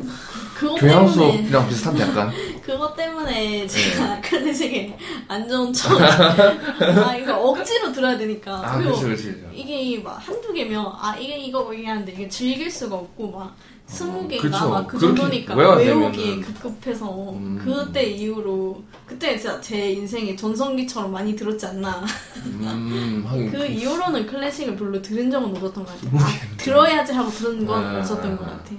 교양 0.79 1.07
수업이랑 1.07 1.67
비슷한데 1.69 2.01
약간. 2.01 2.31
그것 2.63 2.95
때문에 2.95 3.31
네. 3.31 3.67
제가 3.67 4.19
클래식에 4.21 4.97
안 5.27 5.47
좋은 5.47 5.71
척. 5.71 5.91
아 6.01 7.15
이거 7.15 7.37
억지로 7.37 7.91
들어야 7.91 8.17
되니까. 8.17 8.61
아, 8.65 8.77
그치, 8.79 9.03
그치. 9.05 9.25
그치. 9.31 9.47
이게 9.53 10.01
막 10.01 10.15
한두 10.15 10.51
개면 10.51 10.85
아 10.99 11.15
이게 11.17 11.37
이거 11.37 11.73
얘기하는데 11.73 12.11
이게 12.11 12.27
즐길 12.27 12.69
수가 12.71 12.95
없고 12.95 13.31
막 13.31 13.55
스무 13.87 14.27
개가 14.27 14.41
그쵸. 14.43 14.69
막그 14.69 14.97
그렇게 14.97 15.15
정도니까 15.15 15.55
외우기에. 15.55 16.39
급급해서 16.41 17.31
음. 17.31 17.59
그때 17.63 18.03
이후로 18.03 18.83
그때 19.05 19.37
진짜 19.37 19.59
제 19.61 19.91
인생에 19.91 20.35
전성기처럼 20.35 21.11
많이 21.11 21.35
들었지 21.35 21.65
않나. 21.65 22.03
음. 22.45 23.49
그 23.51 23.65
이후로는 23.65 24.27
클래식을 24.27 24.75
별로 24.75 25.01
들은 25.01 25.31
적은 25.31 25.51
없었던 25.55 25.85
것 25.85 26.01
같아요. 26.01 26.19
아, 26.21 26.57
들어야지 26.57 27.13
하고 27.13 27.29
들은 27.29 27.65
건 27.65 27.93
네, 27.93 27.99
없었던 27.99 28.29
네, 28.31 28.35
것 28.37 28.45
네. 28.45 28.51
같아요. 28.51 28.77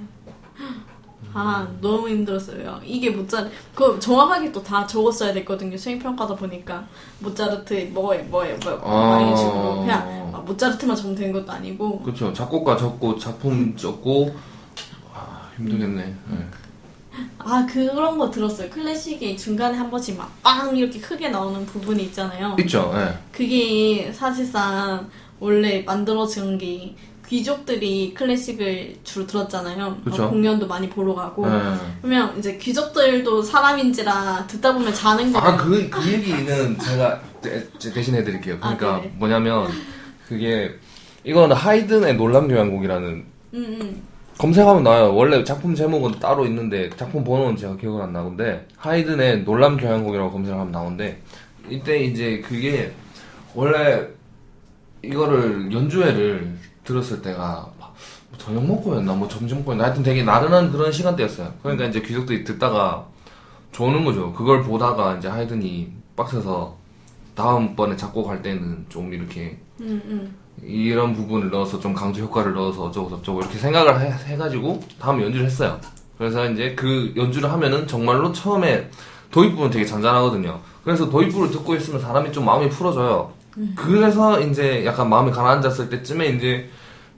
아 1.34 1.66
너무 1.80 2.08
힘들었어요. 2.08 2.80
이게 2.84 3.10
모짜르 3.10 3.48
그 3.74 3.98
정확하게 4.00 4.50
또 4.52 4.62
다 4.62 4.86
적었어야 4.86 5.32
됐거든요. 5.32 5.76
수행평가다 5.76 6.34
보니까 6.34 6.86
모차르트 7.20 7.90
뭐에 7.92 8.18
뭐에 8.24 8.58
뭐 8.62 8.80
아. 8.84 9.20
이런 9.20 9.36
식으로 9.36 9.80
그냥 9.80 10.30
아, 10.34 10.38
모차르트만 10.38 10.96
적으면 10.96 11.16
되는 11.16 11.32
것도 11.32 11.50
아니고 11.52 12.00
그쵸. 12.02 12.32
작곡가 12.32 12.76
적고, 12.76 13.18
작품 13.18 13.76
적고, 13.76 14.34
아, 14.34 14.57
힘들겠네. 15.58 16.02
예. 16.32 16.46
아 17.38 17.66
그런 17.70 18.16
거 18.18 18.30
들었어요. 18.30 18.70
클래식이 18.70 19.36
중간에 19.36 19.76
한 19.76 19.90
번씩 19.90 20.16
막 20.16 20.28
빵 20.42 20.76
이렇게 20.76 21.00
크게 21.00 21.28
나오는 21.30 21.64
부분이 21.66 22.02
있잖아요. 22.04 22.56
있죠, 22.60 22.92
예. 22.96 23.18
그게 23.32 24.12
사실상 24.12 25.08
원래 25.40 25.82
만들어진 25.82 26.56
게 26.58 26.94
귀족들이 27.28 28.14
클래식을 28.14 28.96
주로 29.04 29.26
들었잖아요. 29.26 29.98
그쵸. 30.04 30.24
어, 30.24 30.30
공연도 30.30 30.66
많이 30.66 30.88
보러 30.88 31.14
가고. 31.14 31.46
예. 31.46 31.50
그러면 32.00 32.38
이제 32.38 32.56
귀족들도 32.56 33.42
사람인지라 33.42 34.46
듣다 34.46 34.72
보면 34.72 34.94
자는 34.94 35.30
거예요. 35.32 35.46
아, 35.46 35.56
그, 35.56 35.90
그 35.90 36.10
얘기는 36.10 36.78
제가 36.78 37.20
대, 37.42 37.68
대신 37.92 38.14
해 38.14 38.24
드릴게요. 38.24 38.56
아, 38.62 38.74
그러니까 38.74 39.02
네네. 39.02 39.14
뭐냐면, 39.18 39.68
그게, 40.26 40.74
이거는 41.24 41.54
하이든의 41.54 42.16
놀람 42.16 42.48
교향곡이라는 42.48 43.24
응, 43.54 43.78
응. 43.80 44.02
검색하면 44.38 44.84
나와요. 44.84 45.14
원래 45.14 45.42
작품 45.42 45.74
제목은 45.74 46.20
따로 46.20 46.46
있는데 46.46 46.88
작품 46.90 47.24
번호는 47.24 47.56
제가 47.56 47.76
기억을 47.76 48.02
안 48.02 48.12
나는데 48.12 48.68
하이든의 48.76 49.42
놀람 49.42 49.76
교향곡이라고 49.76 50.30
검색을 50.30 50.58
하면 50.58 50.72
나오는데 50.72 51.20
이때 51.68 51.98
이제 52.04 52.40
그게 52.40 52.92
원래 53.54 54.06
이거를 55.02 55.72
연주회를 55.72 56.56
들었을 56.84 57.20
때가 57.20 57.68
막 57.80 57.96
저녁 58.38 58.64
먹고였나 58.64 59.12
뭐 59.14 59.26
점심 59.26 59.58
먹고였나 59.58 59.84
하여튼 59.84 60.04
되게 60.04 60.22
나른한 60.22 60.70
그런 60.70 60.92
시간대였어요. 60.92 61.54
그러니까 61.60 61.86
이제 61.86 62.00
귀족들이 62.00 62.44
듣다가 62.44 63.06
좋는 63.72 64.04
거죠. 64.04 64.32
그걸 64.32 64.62
보다가 64.62 65.16
이제 65.16 65.26
하이든이 65.26 65.92
빡쳐서 66.14 66.76
다음번에 67.34 67.96
작곡할 67.96 68.42
때는 68.42 68.86
좀 68.88 69.12
이렇게 69.12 69.58
응, 69.80 70.00
응. 70.06 70.34
이런 70.64 71.14
부분을 71.14 71.50
넣어서 71.50 71.78
좀 71.80 71.94
강조 71.94 72.22
효과를 72.22 72.54
넣어서 72.54 72.84
어쩌고 72.84 73.10
저쩌고 73.10 73.40
이렇게 73.40 73.58
생각을 73.58 74.00
해, 74.00 74.10
해가지고 74.10 74.80
다음 75.00 75.22
연주를 75.22 75.46
했어요. 75.46 75.78
그래서 76.16 76.48
이제 76.50 76.74
그 76.74 77.12
연주를 77.16 77.50
하면은 77.52 77.86
정말로 77.86 78.32
처음에 78.32 78.90
도입부는 79.30 79.70
되게 79.70 79.84
잔잔하거든요. 79.84 80.58
그래서 80.84 81.08
도입부를 81.08 81.50
듣고 81.50 81.74
있으면 81.76 82.00
사람이 82.00 82.32
좀 82.32 82.44
마음이 82.44 82.68
풀어져요. 82.70 83.32
그래서 83.74 84.40
이제 84.40 84.84
약간 84.84 85.08
마음이 85.08 85.30
가라앉았을 85.32 85.88
때쯤에 85.90 86.28
이제 86.28 86.68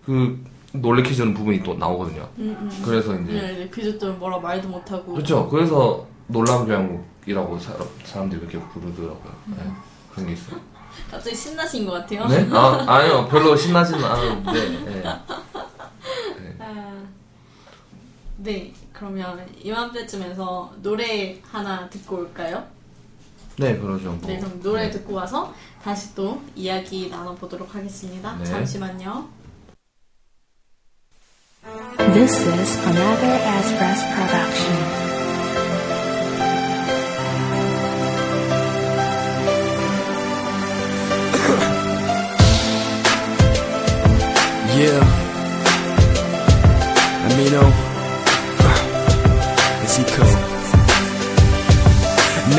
그 0.05 0.43
놀래켜주는 0.73 1.35
부분이 1.35 1.63
또 1.63 1.75
나오거든요. 1.75 2.29
응, 2.39 2.57
응. 2.61 2.71
그래서 2.85 3.15
이제 3.15 3.33
네, 3.33 3.71
귀족들은 3.75 4.19
뭐라 4.19 4.39
말도 4.39 4.69
못하고. 4.69 5.13
그렇죠. 5.13 5.49
그래서 5.49 6.07
놀라운 6.29 6.67
교향곡이라고 6.67 7.59
사, 7.59 7.75
사람들이 8.05 8.41
그렇게 8.41 8.59
부르더라고요. 8.73 9.33
네, 9.47 9.57
그런 10.13 10.27
게 10.29 10.33
있어요. 10.35 10.61
갑자기 11.11 11.37
신나신 11.37 11.87
것 11.87 11.93
같아요. 11.93 12.27
네? 12.27 12.49
아, 12.53 12.85
아니요. 12.87 13.27
별로 13.31 13.57
신나지는 13.57 14.05
않은데. 14.05 14.69
네. 14.85 15.03
아, 16.59 17.03
네, 18.37 18.73
그러면 18.93 19.47
이맘때쯤에서 19.63 20.75
노래 20.83 21.41
하나 21.51 21.89
듣고 21.89 22.17
올까요? 22.17 22.65
네, 23.57 23.77
그러죠. 23.77 24.13
뭐. 24.13 24.21
네, 24.27 24.39
그럼 24.39 24.61
노래 24.63 24.85
네. 24.85 24.91
듣고 24.91 25.15
와서 25.15 25.55
다시 25.83 26.15
또 26.15 26.41
이야기 26.57 27.09
나눠보도록 27.11 27.75
하겠습니다. 27.75 28.37
네. 28.37 28.45
잠시만요. 28.45 29.41
This 32.15 32.41
is 32.41 32.79
another 32.87 33.35
Express 33.37 34.05
production. 34.15 35.10
Yeah. 44.81 45.05
Amino. 47.27 47.90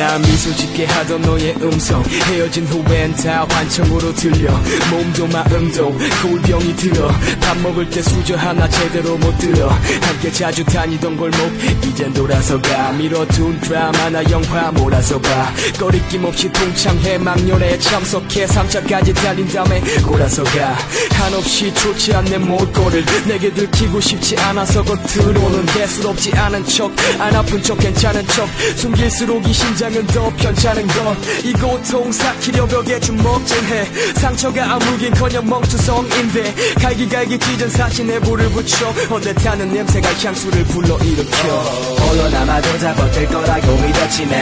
나 0.01 0.17
미소 0.17 0.51
짓게 0.55 0.85
하던 0.85 1.21
너의 1.21 1.55
음성 1.61 2.03
헤어진 2.03 2.65
후엔 2.65 3.15
다 3.17 3.45
환청으로 3.47 4.11
들려. 4.15 4.49
몸도 4.89 5.27
마음도 5.27 5.95
거울병이 6.23 6.75
들어. 6.75 7.07
밥 7.39 7.55
먹을 7.59 7.87
때 7.87 8.01
수저 8.01 8.35
하나 8.35 8.67
제대로 8.67 9.15
못 9.15 9.37
들어. 9.37 9.69
함께 9.69 10.31
자주 10.31 10.65
다니던 10.65 11.15
골목 11.15 11.37
이젠 11.85 12.11
돌아서가. 12.15 12.93
미뤄둔 12.93 13.61
드라마나 13.61 14.23
영화 14.31 14.71
몰아서 14.71 15.21
봐 15.21 15.53
꺼리낌 15.79 16.25
없이 16.25 16.51
동창회 16.51 17.19
막년에 17.19 17.77
참석해 17.77 18.47
3차까지 18.47 19.13
달린 19.13 19.47
다음에 19.49 19.81
골아서가. 20.03 20.79
한없이 21.11 21.71
좋지 21.75 22.11
않는 22.15 22.47
몰골을 22.47 23.05
내게 23.27 23.53
들키고 23.53 24.01
싶지 24.01 24.35
않아서 24.37 24.83
겉으로는 24.83 25.63
대수롭지 25.67 26.33
않은 26.33 26.65
척. 26.65 26.91
안 27.19 27.35
아픈 27.35 27.61
척 27.61 27.77
괜찮은 27.77 28.25
척. 28.29 28.49
숨길수록 28.77 29.47
이 29.47 29.53
심장 29.53 29.90
이 29.91 29.93
하면 29.93 30.07
더 30.07 30.29
편찮은 30.37 30.87
건 30.87 31.17
이 31.43 31.53
고통 31.53 32.11
삭히려 32.11 32.65
벽에 32.65 32.99
주먹질해. 32.99 34.13
상처가 34.15 34.73
아물긴커녕 34.73 35.45
멍투성인데 35.49 36.53
갈기갈기 36.81 37.37
찢은 37.39 37.69
사진에 37.69 38.19
불을 38.19 38.49
붙여 38.51 38.87
어긋하는 39.09 39.73
냄새가 39.73 40.07
향수를 40.13 40.63
불러일으켜. 40.65 41.47
홀로 41.47 42.29
남아도 42.29 42.77
다 42.77 42.93
버틸 42.95 43.27
거라고 43.27 43.75
믿었지만 43.77 44.39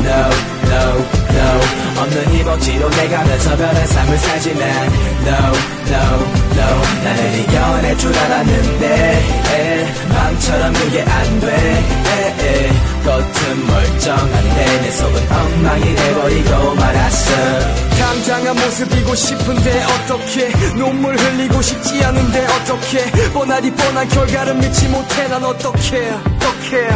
No, 0.00 0.30
no, 0.68 1.06
no. 1.30 2.02
없는 2.02 2.34
이 2.34 2.42
억지로 2.42 2.88
내가면서 2.88 3.56
변한 3.56 3.86
삶을 3.86 4.18
살지만 4.18 4.62
No, 5.26 5.36
no, 5.86 6.26
no. 6.56 7.04
나는 7.04 7.40
이겨낼 7.40 7.98
줄 7.98 8.16
알았는데 8.16 9.22
에, 9.52 10.08
마음처럼 10.08 10.72
그게 10.72 11.02
안돼 11.02 11.84
겉은 13.04 13.66
멀쩡한데 13.66 14.80
내 14.82 14.90
속은 14.90 15.32
엉망이 15.32 15.94
돼버리고 15.94 16.74
말았어. 16.74 17.32
당당한 17.98 18.54
모습이고 18.56 19.14
싶은데 19.14 19.84
어떻게? 19.84 20.48
눈물 20.74 21.16
흘리고 21.16 21.60
싶지 21.62 22.04
않은데 22.04 22.46
어떻게? 22.46 23.30
뻔하디 23.32 23.70
뻔한 23.72 24.08
결과를 24.08 24.54
믿지 24.54 24.88
못해 24.88 25.28
난 25.28 25.44
어떻게? 25.44 26.10
어떻게 26.10 26.88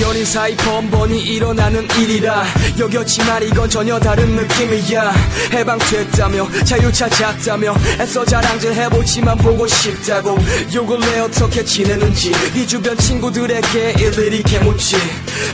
연인 0.00 0.26
사이 0.26 0.54
번번이 0.56 1.18
일어나는 1.22 1.88
일이라 1.98 2.44
여겼지만 2.78 3.42
이건 3.44 3.70
전혀 3.70 3.98
다른 3.98 4.36
느낌이야. 4.36 5.12
해방됐다며 5.52 6.46
자유 6.64 6.92
찾았다며 6.92 7.74
애써 8.00 8.24
자랑질 8.24 8.74
해보지만 8.74 9.38
보고 9.38 9.66
싶다고 9.66 10.38
욕을 10.74 11.00
내 11.00 11.20
어떻게 11.20 11.64
지내는지. 11.64 12.30
이 12.54 12.66
주변 12.66 12.96
친구들에게 12.98 13.94
일일이 13.98 14.42
개묻지. 14.42 14.96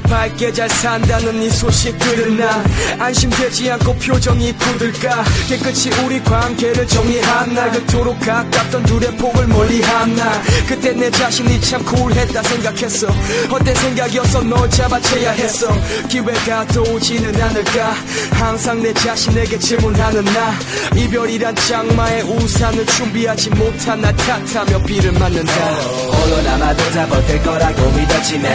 밝게 0.04 0.52
잘 0.52 0.68
산다는 0.68 1.40
이 1.40 1.48
소식 1.48 1.96
들은 1.98 2.36
난 2.36 2.64
안심되지 2.98 3.70
않고 3.70 3.94
표정이 3.94 4.52
굳을까. 4.54 5.24
깨끗이 5.48 5.90
우리 6.04 6.20
관계를 6.22 6.86
정리한 6.88 7.54
날 7.54 7.70
그토록 7.70 8.18
가깝던 8.18 8.82
둘의 8.84 9.16
폭을 9.18 9.46
멀리한 9.46 10.16
날 10.16 10.42
그때 10.66 10.90
내 10.92 11.08
자신이 11.10 11.60
참 11.60 11.84
쿨했다 11.84 12.42
생각했어. 12.42 13.06
헛된 13.50 13.74
생각이었어 13.76 14.31
널 14.40 14.68
잡아채야 14.70 15.30
했어. 15.32 15.68
기회가 16.08 16.66
또 16.68 16.82
오지는 16.82 17.40
않을까? 17.40 17.94
항상 18.32 18.82
내 18.82 18.92
자신에게 18.94 19.58
질문하는 19.58 20.24
나. 20.24 20.54
이별이란 20.96 21.54
장마의 21.54 22.22
우산을 22.22 22.86
준비하지 22.86 23.50
못한 23.50 24.00
나 24.00 24.12
탓하며 24.12 24.82
비를 24.84 25.12
맞는다. 25.12 25.52
홀로 25.52 26.42
남아도 26.42 26.90
다 26.90 27.06
버틸 27.06 27.42
거라고 27.42 27.90
믿었지만 27.92 28.52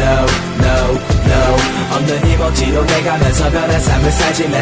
No, 0.00 0.26
no, 0.64 0.98
no 1.30 1.70
없는 1.96 2.30
이 2.30 2.36
멋지로 2.36 2.84
내가 2.86 3.16
면서 3.18 3.50
변한 3.50 3.80
삶을 3.80 4.12
살지만. 4.12 4.60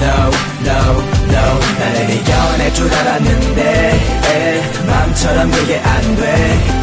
No, 0.00 0.30
no, 0.66 1.02
no. 1.28 1.60
나는 1.78 2.10
이겨낼 2.10 2.74
줄 2.74 2.92
알았는데. 2.92 3.62
에, 4.24 4.86
마음처럼 4.86 5.50
그게 5.50 5.78
안돼. 5.78 6.82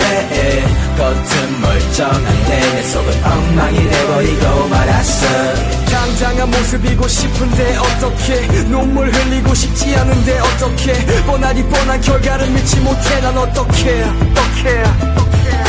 겉은 0.98 1.62
멀쩡한데 1.62 2.60
내 2.74 2.84
속은 2.84 3.24
엉망이 3.24 3.90
돼버리고 3.90 4.68
말았어. 4.68 5.28
당당한 5.90 6.52
모습이고 6.52 7.08
싶은데 7.08 7.78
어떻게? 7.78 8.48
눈물 8.66 9.10
흘리고 9.10 9.54
싶지 9.54 9.96
않은데 9.96 10.40
어떻게? 10.40 10.94
뻔하디 11.26 11.64
뻔한 11.64 12.02
결과를 12.02 12.50
믿지 12.50 12.80
못해. 12.82 13.22
난 13.22 13.38
어떻게? 13.38 14.04
어떻게 14.04 14.84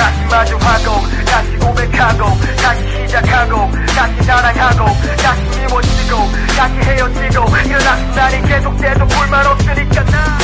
다시 0.00 0.20
마주하고 0.30 0.88
다시 1.26 1.48
고백하고 1.58 2.24
다시 2.62 2.80
시작하고 3.06 3.70
다시 3.94 4.22
사랑하고 4.24 4.84
다시 5.22 5.42
미워지고 5.58 6.16
다시 6.56 6.74
헤어지고 6.88 7.44
이런 7.66 8.14
날이 8.14 8.42
계속돼도 8.48 9.06
불만 9.06 9.46
없으니까 9.46 10.04
나. 10.04 10.38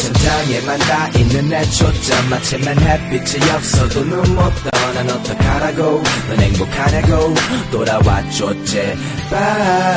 천장에만 0.00 0.78
다 0.78 1.08
있는 1.14 1.48
내 1.48 1.62
초점 1.64 2.30
마침만 2.30 2.78
햇빛이 2.78 3.50
없어도 3.50 4.04
눈 4.04 4.34
못 4.34 4.52
떠난 4.70 5.10
어떡하라고. 5.10 6.02
넌 6.28 6.38
행복하냐고 6.40 7.34
돌아와줘 7.70 8.64
제발 8.64 9.96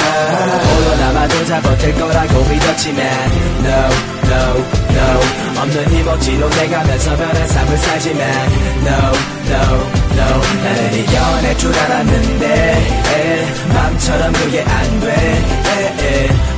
홀로 0.66 0.96
남아도 0.98 1.46
다 1.46 1.62
버틸 1.62 1.94
거라고 1.96 2.44
믿었지만 2.50 3.06
No, 3.64 3.90
no, 4.30 4.60
no 4.96 5.62
없는 5.62 5.92
이 5.94 6.04
멋지로 6.04 6.50
내가 6.50 6.84
면서 6.84 7.16
변한 7.16 7.48
삶을 7.48 7.78
살지만 7.78 8.22
No, 8.84 8.92
no, 9.48 9.62
no 10.12 10.42
나는 10.64 10.94
이겨낼 10.94 11.58
줄 11.58 11.74
알았는데 11.78 12.46
에, 13.14 13.74
마음처럼 13.74 14.34
그게 14.34 14.62
안돼. 14.62 15.54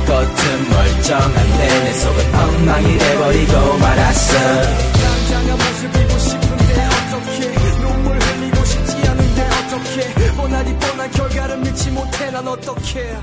겉은 0.06 0.70
멀쩡한데 0.70 1.84
내 1.84 1.92
속은 1.94 2.34
엉망이 2.34 2.98
돼버리고 2.98 3.78
말았어. 3.78 4.38
당장한 4.38 5.58
모습이고 5.58 6.18
싶은데 6.18 6.86
어떻게 6.86 7.52
눈물 7.80 8.18
흘리고 8.18 8.64
싶지 8.64 9.08
않은데 9.08 9.48
어떻게 9.48 10.32
뻔하디 10.32 10.74
뻔한 10.78 11.10
결과를 11.10 11.56
믿지 11.58 11.90
못해 11.90 12.30
난 12.30 12.46
어떻게 12.48 13.16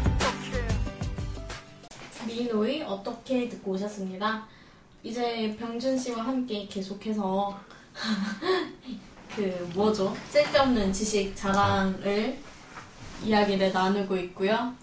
미노의 2.38 2.82
어떻게 2.84 3.48
듣고 3.48 3.72
오셨습니다. 3.74 4.44
이제 5.04 5.56
병준 5.60 5.98
씨와 5.98 6.24
함께 6.26 6.66
계속해서 6.68 7.56
그 9.36 9.72
뭐죠? 9.76 10.16
쓸데없는 10.30 10.92
지식 10.94 11.36
자랑을 11.36 12.38
이야기를 13.24 13.72
나누고 13.72 14.18
있고요. 14.18 14.74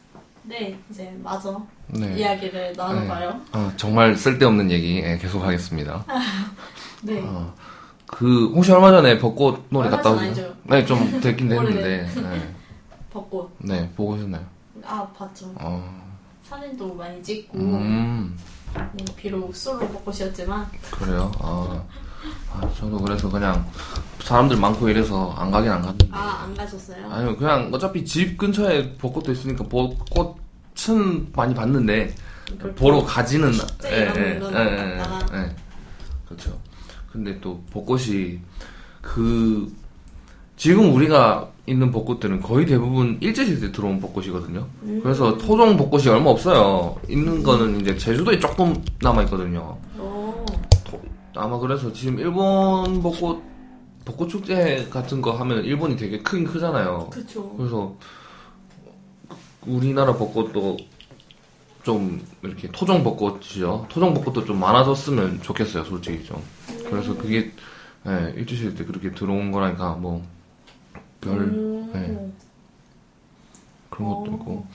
네, 0.45 0.79
이제 0.91 1.13
마저 1.23 1.61
네. 1.89 2.19
이야기를 2.19 2.75
나눠봐요. 2.77 3.41
어, 3.53 3.73
정말 3.77 4.17
쓸데없는 4.17 4.71
얘기 4.71 4.99
예, 4.99 5.19
계속 5.19 5.43
하겠습니다. 5.43 6.05
네. 7.03 7.21
어, 7.25 7.53
그 8.07 8.47
혹시 8.55 8.73
얼마 8.73 8.91
전에 8.91 9.19
벚꽃 9.19 9.67
노래 9.71 9.87
얼마 9.89 9.97
갔다 9.97 10.11
오셨나요? 10.11 10.27
아니죠. 10.31 10.57
네, 10.65 10.85
좀 10.85 11.21
됐긴 11.21 11.49
됐는데. 11.51 12.07
네. 12.15 12.55
벚꽃. 13.11 13.51
네, 13.59 13.91
보고 13.97 14.13
오셨나요? 14.13 14.45
아, 14.85 15.07
봤죠. 15.17 15.53
어, 15.57 16.10
사진도 16.51 16.93
많이 16.95 17.23
찍고, 17.23 17.59
음, 17.59 18.37
네, 18.75 19.05
비록 19.15 19.55
솔로 19.55 19.87
벚꽃이었지만, 19.87 20.67
그래요. 20.91 21.31
아, 21.39 21.81
아, 22.53 22.69
저도 22.77 22.99
그래서 22.99 23.31
그냥 23.31 23.65
사람들 24.25 24.57
많고 24.57 24.89
이래서 24.89 25.33
안 25.39 25.53
가긴 25.53 25.71
안 25.71 25.81
갔는데. 25.81 26.09
아, 26.11 26.43
안 26.43 26.55
가셨어요? 26.57 27.09
아니요, 27.09 27.37
그냥 27.37 27.71
어차피 27.73 28.05
집 28.05 28.37
근처에 28.37 28.97
벚꽃도 28.97 29.31
있으니까 29.31 29.63
벚꽃은 29.69 31.31
많이 31.37 31.55
봤는데 31.55 32.17
보러 32.75 33.05
가지는 33.05 33.53
예, 33.85 33.89
예, 33.89 34.13
예, 34.17 34.41
예. 34.53 35.03
예. 35.33 35.57
그렇죠. 36.27 36.59
근데 37.13 37.41
또 37.41 37.63
벚꽃이 37.73 38.41
그 39.01 39.73
지금 40.57 40.93
우리가 40.93 41.49
있는 41.71 41.93
벚꽃들은 41.93 42.41
거의 42.41 42.67
대부분 42.67 43.17
일제시대 43.21 43.71
들어온 43.71 44.01
벚꽃이거든요. 44.01 44.67
음. 44.83 45.01
그래서 45.03 45.39
토종 45.39 45.77
벚꽃이 45.77 46.09
얼마 46.09 46.31
없어요. 46.31 46.97
있는 47.09 47.45
거는 47.45 47.81
이제 47.81 47.97
제주도에 47.97 48.41
조금 48.41 48.75
남아 49.01 49.23
있거든요. 49.25 49.79
오, 49.97 50.45
아마 51.37 51.57
그래서 51.59 51.93
지금 51.93 52.19
일본 52.19 53.01
벚꽃 53.01 53.41
벚꽃 54.05 54.29
축제 54.29 54.85
같은 54.91 55.23
거 55.23 55.31
하면 55.33 55.65
일본이 55.65 55.97
되게 55.97 56.19
크긴 56.19 56.45
크잖아요. 56.45 57.09
그쵸. 57.13 57.55
그래서 57.57 57.95
우리나라 59.65 60.13
벚꽃도 60.13 60.77
좀 61.85 62.21
이렇게 62.43 62.69
토종 62.73 63.05
벚꽃이죠. 63.05 63.87
토종 63.89 64.13
벚꽃도 64.15 64.45
좀 64.45 64.59
많아졌으면 64.59 65.41
좋겠어요, 65.43 65.85
솔직히 65.85 66.25
좀. 66.25 66.43
그래서 66.91 67.17
그게 67.17 67.53
예, 68.09 68.35
일주일 68.37 68.75
때 68.75 68.85
그렇게 68.85 69.13
들어온 69.13 69.53
거라니까 69.53 69.93
뭐 69.93 70.25
별 71.21 71.33
음. 71.39 71.91
네. 71.93 72.33
그런 73.91 74.09
것도 74.09 74.31
어. 74.31 74.35
있고. 74.35 74.67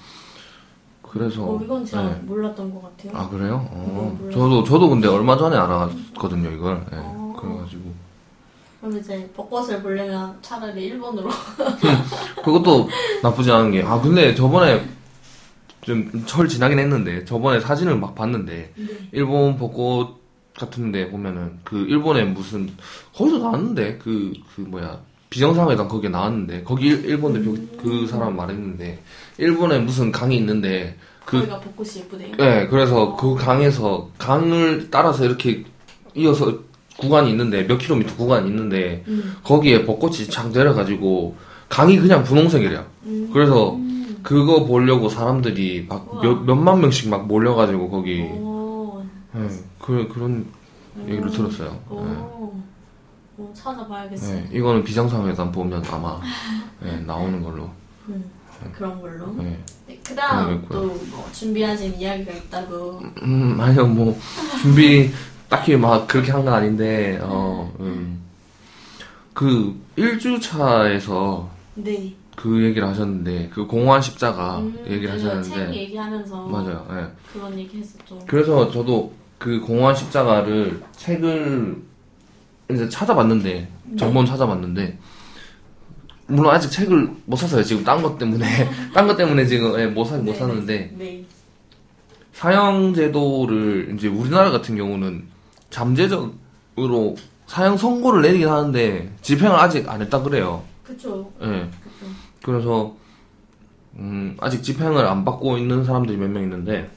그래서 1.01 1.43
어, 1.45 1.59
이건 1.63 1.85
제가 1.85 2.03
네. 2.03 2.15
몰랐던 2.23 2.73
것 2.73 2.81
같아요. 2.81 3.17
아 3.17 3.29
그래요? 3.29 3.67
어, 3.71 4.17
몰랐어요. 4.19 4.31
저도 4.31 4.63
저도 4.65 4.89
근데 4.89 5.07
얼마 5.07 5.37
전에 5.37 5.55
알았거든요 5.55 6.51
이걸. 6.51 6.85
예, 6.91 6.97
어. 6.97 7.37
그래가지고 7.39 8.05
그럼 8.85 8.99
이제 8.99 9.27
벚꽃을 9.35 9.81
보려면 9.81 10.37
차라리 10.41 10.85
일본으로. 10.85 11.29
그것도 12.43 12.87
나쁘지 13.23 13.51
않은 13.51 13.71
게, 13.71 13.81
아, 13.81 13.99
근데 13.99 14.35
저번에 14.35 14.85
좀 15.81 16.23
철 16.27 16.47
지나긴 16.47 16.77
했는데, 16.77 17.25
저번에 17.25 17.59
사진을 17.59 17.97
막 17.97 18.13
봤는데, 18.13 18.73
네. 18.75 19.09
일본 19.11 19.57
벚꽃 19.57 20.21
같은데 20.53 21.09
보면은, 21.09 21.59
그, 21.63 21.77
일본에 21.77 22.25
무슨, 22.25 22.69
거기서 23.15 23.39
나왔는데, 23.39 23.97
그, 23.97 24.33
그 24.55 24.61
뭐야, 24.61 24.99
비정상회담 25.39 25.89
거기에 25.89 26.09
나왔는데, 26.09 26.63
거기 26.63 26.87
일- 26.87 27.03
일본 27.05 27.33
대표 27.33 27.53
그 27.81 28.07
사람 28.07 28.37
말했는데, 28.37 28.99
일본에 29.37 29.79
무슨 29.79 30.09
강이 30.09 30.37
있는데, 30.37 30.95
그, 31.25 31.39
거기가 31.39 31.59
벚꽃이 31.59 31.89
예쁘대요. 31.97 32.31
예, 32.39 32.67
그래서 32.69 33.17
그 33.17 33.35
강에서, 33.35 34.09
강을 34.17 34.87
따라서 34.89 35.25
이렇게 35.25 35.65
이어서 36.15 36.57
구간이 36.97 37.31
있는데, 37.31 37.67
몇 37.67 37.77
킬로미터 37.77 38.15
구간이 38.15 38.47
있는데, 38.47 39.03
음. 39.09 39.35
거기에 39.43 39.83
벚꽃이 39.83 40.27
착 40.29 40.51
내려가지고 40.51 41.35
강이 41.67 41.97
그냥 41.99 42.23
분홍색이래요. 42.23 42.85
음. 43.07 43.29
그래서 43.33 43.77
그거 44.23 44.63
보려고 44.63 45.09
사람들이 45.09 45.85
막. 45.89 46.21
몇, 46.23 46.45
몇만 46.45 46.79
명씩 46.79 47.09
막 47.09 47.27
몰려가지고 47.27 47.89
거기 47.89 48.21
오, 48.21 49.03
예, 49.35 49.49
그, 49.79 50.07
그런 50.13 50.45
얘기를 51.09 51.25
음. 51.25 51.29
들었어요. 51.29 51.77
오, 51.89 52.53
예. 53.37 53.41
오, 53.43 53.51
찾아봐야겠어요. 53.53 54.37
예, 54.51 54.57
이거는 54.57 54.83
비정상회담 54.83 55.51
보면 55.51 55.83
아마 55.91 56.19
예, 56.85 56.91
나오는 56.97 57.41
걸로. 57.41 57.69
음, 58.07 58.23
그런 58.73 59.01
걸로. 59.01 59.35
예. 59.43 59.57
네, 59.87 59.99
그다음 60.03 60.61
그러겠고요. 60.61 60.79
또뭐 60.81 61.29
준비하신 61.33 61.95
이야기가 61.99 62.31
있다고. 62.31 63.01
음, 63.23 63.57
아니요, 63.59 63.85
뭐, 63.87 64.17
준비, 64.61 65.11
딱히 65.49 65.75
막 65.75 66.07
그렇게 66.07 66.31
한 66.31 66.43
건 66.45 66.53
아닌데, 66.53 67.19
어, 67.21 67.71
음. 67.79 68.21
그, 69.33 69.75
1주 69.97 70.41
차에서 70.41 71.49
네. 71.75 72.13
그 72.35 72.63
얘기를 72.63 72.87
하셨는데, 72.87 73.49
그 73.53 73.65
공허한 73.67 74.01
십자가 74.01 74.59
음, 74.59 74.77
얘기를 74.87 75.19
책 75.19 75.27
하셨는데, 75.27 75.75
얘기하면서 75.75 76.45
맞아요, 76.47 76.87
예. 76.91 77.07
그런 77.33 77.57
얘기 77.59 77.79
했었죠. 77.79 78.19
그래서 78.27 78.71
저도 78.71 79.13
그 79.37 79.59
공허한 79.59 79.93
십자가를 79.95 80.81
책을 80.93 81.83
이제 82.71 82.89
찾아봤는데, 82.89 83.67
정본 83.97 84.25
찾아봤는데, 84.25 84.97
물론 86.27 86.53
아직 86.53 86.69
책을 86.71 87.11
못 87.25 87.35
샀어요. 87.35 87.63
지금 87.63 87.83
딴 87.83 88.01
것 88.01 88.17
때문에. 88.17 88.45
딴 88.93 89.07
것 89.07 89.15
때문에 89.15 89.45
지금 89.45 89.79
예, 89.79 89.85
못, 89.87 90.05
사, 90.05 90.15
못 90.17 90.23
네, 90.31 90.33
샀는데, 90.33 90.93
네. 90.97 91.25
사형 92.33 92.93
제도를 92.93 93.93
이제 93.95 94.07
우리나라 94.07 94.51
같은 94.51 94.75
경우는 94.75 95.25
잠재적으로 95.69 97.15
사형 97.47 97.77
선고를 97.77 98.23
내리긴 98.23 98.47
하는데 98.49 99.13
집행을 99.21 99.55
아직 99.57 99.87
안 99.87 100.01
했다 100.01 100.21
그래요. 100.21 100.63
예. 101.41 101.69
그쵸. 101.71 102.11
그래서 102.43 102.95
음, 103.95 104.35
아직 104.41 104.61
집행을 104.63 105.05
안 105.05 105.23
받고 105.23 105.57
있는 105.57 105.83
사람들이 105.85 106.17
몇 106.17 106.27
명 106.29 106.43
있는데 106.43 106.89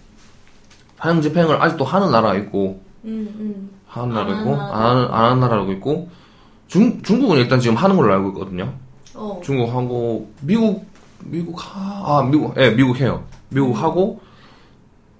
사형 0.99 1.23
집행을 1.23 1.63
아직도 1.63 1.85
하는 1.85 2.11
나라가 2.11 2.35
있고 2.37 2.83
음, 3.05 3.29
음. 3.39 3.71
하는 3.89 4.15
나라가 4.15 4.33
안 4.33 4.41
있고 4.41 4.55
하는 4.55 4.75
안 4.75 4.83
하는, 4.83 5.05
안 5.13 5.25
하는 5.25 5.41
나라가 5.41 5.73
있고 5.73 6.09
중 6.69 7.03
중국은 7.03 7.39
일단 7.39 7.59
지금 7.61 7.77
하는 7.77 7.97
걸로 7.97 8.13
알고 8.13 8.29
있거든요. 8.31 8.73
어. 9.15 9.41
중국 9.43 9.73
하고 9.73 10.31
미국 10.43 10.87
미국 11.25 11.57
하, 11.59 12.19
아 12.19 12.23
미국 12.23 12.55
예 12.59 12.71
미국 12.71 13.01
해요. 13.01 13.25
미국 13.49 13.73
하고 13.73 14.21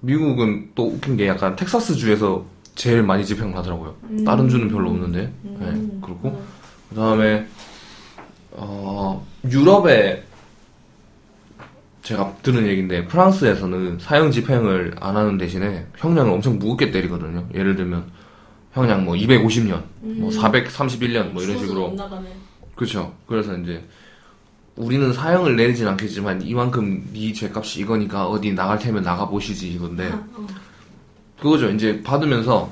미국은 0.01 0.71
또 0.75 0.87
웃긴 0.87 1.17
게 1.17 1.27
약간 1.27 1.55
텍사스 1.55 1.95
주에서 1.95 2.45
제일 2.75 3.03
많이 3.03 3.25
집행을 3.25 3.57
하더라고요. 3.57 3.95
다른 4.25 4.47
주는 4.47 4.69
별로 4.69 4.89
없는데. 4.91 5.33
음. 5.43 5.57
예, 5.61 6.05
그렇고 6.05 6.41
그다음에 6.89 7.45
어 8.51 9.25
유럽에 9.49 10.23
제가 12.03 12.33
들은 12.41 12.65
얘기인데 12.65 13.05
프랑스에서는 13.05 13.99
사형 13.99 14.31
집행을 14.31 14.95
안 14.99 15.17
하는 15.17 15.37
대신에 15.37 15.85
형량을 15.97 16.31
엄청 16.31 16.57
무겁게 16.57 16.91
때리거든요. 16.91 17.45
예를 17.53 17.75
들면 17.75 18.05
형량 18.73 19.05
뭐 19.05 19.15
250년, 19.15 19.83
뭐 20.01 20.29
431년 20.29 21.31
뭐 21.31 21.41
이런 21.43 21.57
식으로. 21.59 21.95
그렇죠. 22.75 23.13
그래서 23.27 23.57
이제 23.57 23.83
우리는 24.75 25.11
사형을 25.11 25.55
내리진 25.55 25.87
않겠지만 25.87 26.41
이만큼 26.41 27.09
네 27.13 27.33
죄값이 27.33 27.81
이거니까 27.81 28.27
어디 28.27 28.53
나갈 28.53 28.79
테면 28.79 29.03
나가 29.03 29.27
보시지 29.27 29.73
이건데 29.73 30.09
어. 30.09 30.47
그거죠. 31.41 31.69
이제 31.71 32.01
받으면서 32.01 32.71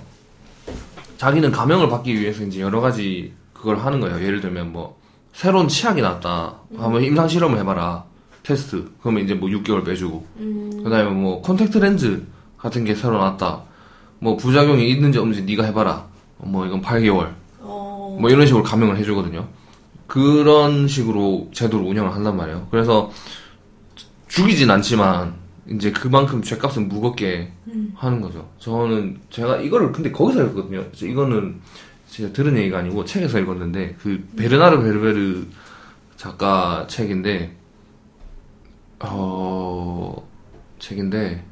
자기는 1.17 1.51
감형을 1.51 1.89
받기 1.89 2.17
위해서 2.19 2.43
이제 2.43 2.61
여러 2.61 2.79
가지 2.79 3.33
그걸 3.53 3.79
하는 3.79 3.99
거예요. 3.99 4.23
예를 4.23 4.39
들면 4.39 4.71
뭐 4.71 4.99
새로운 5.33 5.67
치약이 5.67 6.01
나왔다. 6.01 6.55
한번 6.77 7.03
임상 7.03 7.27
실험을 7.27 7.59
해봐라. 7.59 8.05
테스트. 8.43 8.89
그러면 9.01 9.23
이제 9.23 9.33
뭐 9.33 9.49
6개월 9.49 9.83
빼주고. 9.85 10.25
음. 10.37 10.83
그다음에 10.83 11.09
뭐 11.11 11.41
콘택트 11.41 11.79
렌즈 11.79 12.25
같은 12.57 12.85
게 12.85 12.95
새로 12.95 13.17
나왔다. 13.17 13.63
뭐 14.19 14.35
부작용이 14.35 14.89
있는지 14.89 15.19
없는지 15.19 15.43
네가 15.43 15.63
해봐라. 15.65 16.07
뭐 16.37 16.65
이건 16.65 16.81
8개월. 16.81 17.33
어. 17.61 18.17
뭐 18.19 18.29
이런 18.29 18.45
식으로 18.45 18.63
감형을 18.63 18.97
해주거든요. 18.97 19.47
그런 20.07 20.87
식으로 20.87 21.49
제도를 21.53 21.85
운영을 21.85 22.13
한단 22.13 22.37
말이에요. 22.37 22.67
그래서 22.71 23.11
죽이진 24.27 24.71
않지만 24.71 25.35
이제 25.69 25.91
그만큼 25.91 26.41
죄값은 26.41 26.87
무겁게 26.87 27.51
하는 27.95 28.21
거죠. 28.21 28.49
저는 28.59 29.19
제가 29.29 29.57
이거를 29.57 29.91
근데 29.91 30.11
거기서 30.11 30.43
읽었거든요. 30.43 30.85
이거는 31.01 31.59
제가 32.09 32.31
들은 32.31 32.57
얘기가 32.57 32.79
아니고 32.79 33.03
책에서 33.03 33.39
읽었는데 33.39 33.97
그 33.99 34.25
베르나르 34.37 34.81
베르베르 34.81 35.45
작가 36.15 36.87
책인데 36.87 37.55
어 38.99 40.27
책인데 40.79 41.43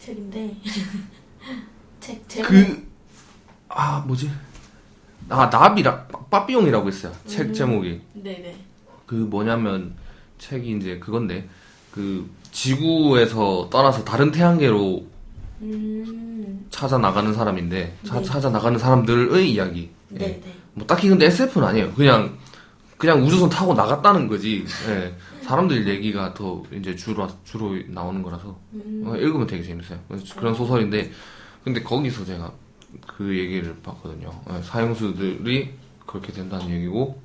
책인데. 0.00 0.56
책, 2.10 2.28
제목. 2.28 2.48
그아 3.68 4.00
뭐지 4.06 4.30
아 5.28 5.46
나비라 5.46 6.06
빠삐용이라고 6.30 6.88
있어요. 6.88 7.12
책 7.26 7.52
제목이 7.54 8.00
네네. 8.14 8.56
그 9.06 9.14
뭐냐면 9.14 9.94
책이 10.38 10.76
이제 10.76 10.98
그건데 10.98 11.48
그 11.92 12.28
지구에서 12.50 13.68
떠나서 13.70 14.04
다른 14.04 14.30
태양계로 14.32 15.04
음. 15.62 16.66
찾아 16.70 16.98
나가는 16.98 17.32
사람인데 17.32 17.96
차- 18.04 18.18
네. 18.18 18.24
찾아 18.24 18.50
나가는 18.50 18.78
사람들의 18.78 19.52
이야기. 19.52 19.90
예. 20.14 20.18
네네. 20.18 20.42
뭐 20.74 20.86
딱히 20.86 21.08
근데 21.08 21.26
SF는 21.26 21.68
아니에요. 21.68 21.92
그냥 21.92 22.36
그냥 22.96 23.22
우주선 23.24 23.48
타고 23.48 23.74
나갔다는 23.74 24.26
거지. 24.28 24.64
예. 24.88 25.14
사람들 25.42 25.86
얘기가 25.88 26.32
더 26.34 26.62
이제 26.72 26.94
주로 26.96 27.28
주로 27.44 27.76
나오는 27.88 28.22
거라서 28.22 28.48
어, 29.04 29.14
읽으면 29.16 29.46
되게 29.46 29.62
재밌어요. 29.62 29.98
그런 30.36 30.54
소설인데 30.54 31.10
근데 31.64 31.82
거기서 31.82 32.24
제가 32.24 32.52
그 33.06 33.36
얘기를 33.36 33.76
봤거든요. 33.82 34.30
예, 34.52 34.62
사형수들이 34.62 35.70
그렇게 36.06 36.32
된다는 36.32 36.68
얘기고 36.70 37.20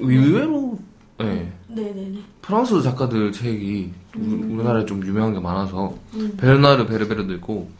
의외로 0.00 0.78
예. 1.20 1.52
네네네. 1.68 2.18
프랑스 2.42 2.82
작가들 2.82 3.30
책이 3.32 3.92
우- 4.16 4.54
우리나라에 4.54 4.84
좀 4.84 5.04
유명한 5.06 5.32
게 5.32 5.38
많아서 5.40 5.96
음. 6.14 6.36
베르나르 6.36 6.86
베르베르도 6.86 7.32
있고 7.34 7.70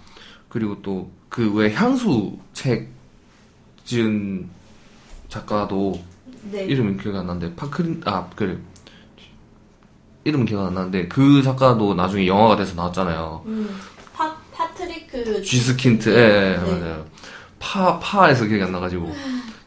그리고 0.48 0.80
또 0.82 1.10
그 1.28 1.52
왜 1.52 1.72
향수 1.74 2.38
책 2.52 2.90
지은 3.84 4.48
작가도 5.28 6.00
네. 6.52 6.64
이름이 6.66 6.96
기억 7.02 7.16
안 7.16 7.26
나는데 7.26 7.56
파크린 7.56 8.00
아 8.04 8.30
그래 8.36 8.56
이름은 10.22 10.46
기억 10.46 10.64
안 10.68 10.74
나는데 10.74 11.08
그 11.08 11.42
작가도 11.42 11.94
나중에 11.94 12.28
영화가 12.28 12.54
돼서 12.54 12.76
나왔잖아요. 12.76 13.42
음. 13.46 13.68
파, 14.84 14.88
파트리크. 14.88 15.42
쥐스킨트 15.42 16.08
예, 16.10 16.14
예, 16.14 16.56
네. 16.56 16.80
맞아요. 16.80 17.06
파 17.58 17.98
파에서 17.98 18.44
기억이 18.44 18.62
안 18.62 18.72
나가지고 18.72 19.14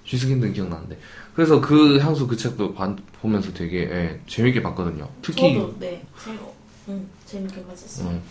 쥐스킨트는 0.06 0.54
기억나는데 0.54 0.98
그래서 1.36 1.60
그 1.62 1.98
향수 2.00 2.28
그 2.28 2.36
책도 2.36 2.74
반- 2.74 2.98
보면서 3.22 3.52
되게 3.54 3.82
예, 3.84 4.20
재밌게 4.28 4.62
봤거든요. 4.62 5.08
특히 5.22 5.54
저도, 5.54 5.76
네. 5.80 6.04
재밌, 6.24 6.40
음, 6.90 7.08
재밌게 7.26 7.64
봤었어요. 7.66 8.10
음, 8.10 8.22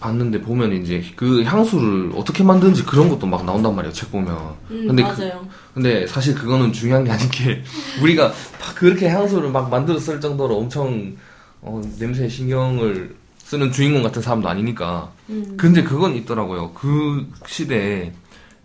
봤는데 0.00 0.40
보면 0.40 0.72
이제 0.72 1.04
그 1.14 1.42
향수를 1.44 2.12
어떻게 2.14 2.42
만드는지 2.42 2.84
그런 2.84 3.08
것도 3.10 3.26
막 3.26 3.44
나온단 3.44 3.74
말이에요 3.76 3.92
책 3.92 4.10
보면 4.10 4.34
음, 4.70 4.86
근데 4.86 5.02
그, 5.02 5.08
맞아요. 5.08 5.46
근데 5.74 6.06
사실 6.06 6.34
그거는 6.34 6.72
중요한 6.72 7.04
게 7.04 7.10
아닌 7.10 7.28
게 7.30 7.62
우리가 8.00 8.28
막 8.28 8.74
그렇게 8.76 9.08
향수를 9.10 9.50
막 9.50 9.68
만들었을 9.70 10.20
정도로 10.20 10.56
엄청 10.56 11.16
어, 11.60 11.82
냄새에 11.98 12.28
신경을 12.28 13.14
쓰는 13.38 13.70
주인공 13.72 14.02
같은 14.02 14.22
사람도 14.22 14.48
아니니까 14.48 15.12
음. 15.30 15.56
근데 15.56 15.82
그건 15.82 16.14
있더라고요 16.14 16.72
그 16.72 17.26
시대에 17.46 18.12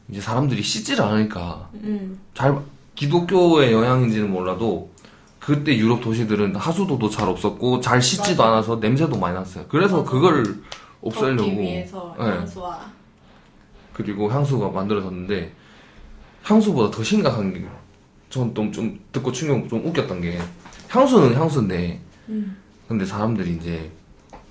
이제 0.10 0.22
사람들이 0.22 0.62
씻지를 0.62 1.04
않으니까 1.04 1.70
음. 1.76 2.20
잘 2.34 2.60
기독교의 2.96 3.72
영향인지는 3.72 4.30
몰라도 4.30 4.90
그때 5.40 5.78
유럽 5.78 6.02
도시들은 6.02 6.56
하수도도 6.56 7.10
잘 7.10 7.30
없었고 7.30 7.80
잘 7.80 8.02
씻지도 8.02 8.42
맞아. 8.42 8.52
않아서 8.52 8.76
냄새도 8.78 9.18
많이 9.18 9.36
났어요. 9.36 9.66
그래서 9.70 9.98
맞아. 9.98 10.10
그걸 10.10 10.44
없애려고 11.02 11.44
위해서 11.44 12.16
예. 12.20 12.24
향수와. 12.24 12.80
그리고 13.94 14.32
향수가 14.32 14.70
만들어졌는데 14.70 15.54
향수보다 16.44 16.96
더 16.96 17.04
심각한 17.04 17.68
게전또좀 18.30 19.00
듣고 19.12 19.32
충격 19.32 19.70
좀 19.70 19.86
웃겼던 19.86 20.22
게 20.22 20.40
향수는 20.90 21.36
향수인데 21.36 22.02
음. 22.30 22.58
근데 22.88 23.06
사람들이 23.06 23.54
이제 23.54 23.92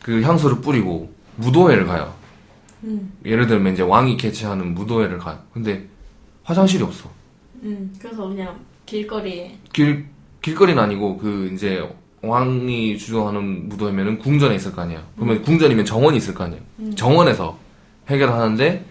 그 0.02 0.22
향수를 0.22 0.60
뿌리고 0.60 1.12
무도회를 1.36 1.86
가요. 1.86 2.12
음. 2.84 3.12
예를 3.24 3.46
들면 3.46 3.72
이제 3.72 3.82
왕이 3.82 4.16
개최하는 4.16 4.74
무도회를 4.74 5.18
가요. 5.18 5.38
근데 5.52 5.86
화장실이 6.42 6.82
없어. 6.82 7.08
음. 7.62 7.92
그래서 7.98 8.28
그냥 8.28 8.58
길거리에. 8.86 9.58
길 9.72 10.06
길거리는 10.42 10.80
아니고 10.82 11.16
그 11.16 11.50
이제 11.54 11.88
왕이 12.22 12.98
주도하는 12.98 13.68
무도회면은 13.68 14.18
궁전에 14.18 14.54
있을 14.56 14.72
거 14.72 14.82
아니에요. 14.82 15.02
그러면 15.16 15.42
궁전이면 15.42 15.84
정원이 15.84 16.18
있을 16.18 16.34
거 16.34 16.44
아니에요. 16.44 16.62
정원에서 16.94 17.58
해결하는데 18.08 18.84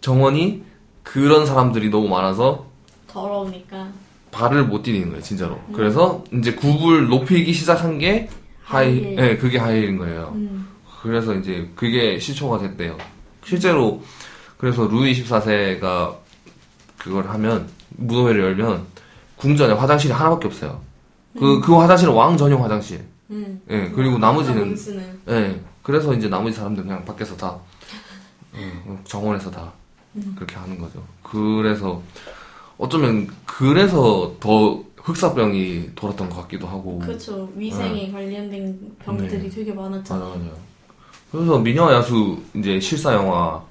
정원이 0.00 0.62
그런 1.02 1.46
사람들이 1.46 1.88
너무 1.90 2.08
많아서 2.08 2.66
더러우니까. 3.06 3.88
발을 4.30 4.64
못 4.66 4.82
디디는 4.82 5.08
거예요, 5.08 5.22
진짜로. 5.22 5.58
그래서 5.72 6.22
이제 6.32 6.54
굽을 6.54 7.08
높이기 7.08 7.52
시작한 7.52 7.98
게 7.98 8.28
하이. 8.62 9.16
예, 9.18 9.36
그게 9.36 9.58
하이힐인 9.58 9.98
거예요. 9.98 10.36
음. 11.00 11.02
그래서 11.02 11.34
이제 11.34 11.70
그게 11.74 12.18
시초가 12.18 12.58
됐대요. 12.58 12.96
실제로 13.44 14.02
그래서 14.58 14.86
루이 14.86 15.12
14세가 15.14 16.16
그걸 16.98 17.28
하면 17.28 17.68
무도회를 17.90 18.42
열면 18.42 18.86
궁전에 19.36 19.72
화장실이 19.72 20.12
하나밖에 20.12 20.46
없어요. 20.48 20.80
그, 21.38 21.60
그 21.60 21.74
화장실은 21.74 22.12
왕 22.12 22.36
전용 22.36 22.62
화장실. 22.62 23.04
음. 23.30 23.60
예, 23.70 23.88
그리고 23.94 24.18
나머지는. 24.18 24.76
예, 25.28 25.60
그래서 25.82 26.12
이제 26.12 26.28
나머지 26.28 26.56
사람들 26.56 26.82
그냥 26.82 27.04
밖에서 27.04 27.36
다, 27.36 27.56
예, 28.56 28.72
정원에서 29.04 29.50
다 29.50 29.72
그렇게 30.34 30.56
하는 30.56 30.78
거죠. 30.78 31.02
그래서 31.22 32.02
어쩌면 32.76 33.28
그래서 33.46 34.34
더 34.40 34.82
흑사병이 34.96 35.92
돌았던 35.94 36.28
것 36.28 36.42
같기도 36.42 36.66
하고. 36.66 36.98
그렇죠. 36.98 37.48
위생에 37.54 38.10
관련된 38.10 38.96
병들이 38.98 39.42
네. 39.42 39.48
되게 39.48 39.72
많았잖아요. 39.72 40.28
맞아요. 40.28 40.69
그래서 41.30 41.58
미녀와 41.58 41.94
야수 41.94 42.42
이제 42.54 42.80
실사 42.80 43.14
영화 43.14 43.62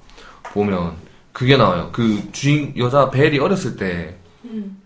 보면 0.52 0.94
그게 1.32 1.56
나와요. 1.56 1.90
그 1.92 2.30
주인 2.32 2.72
여자 2.76 3.10
벨이 3.10 3.38
어렸을 3.38 3.76
때 3.76 4.16
음. 4.44 4.80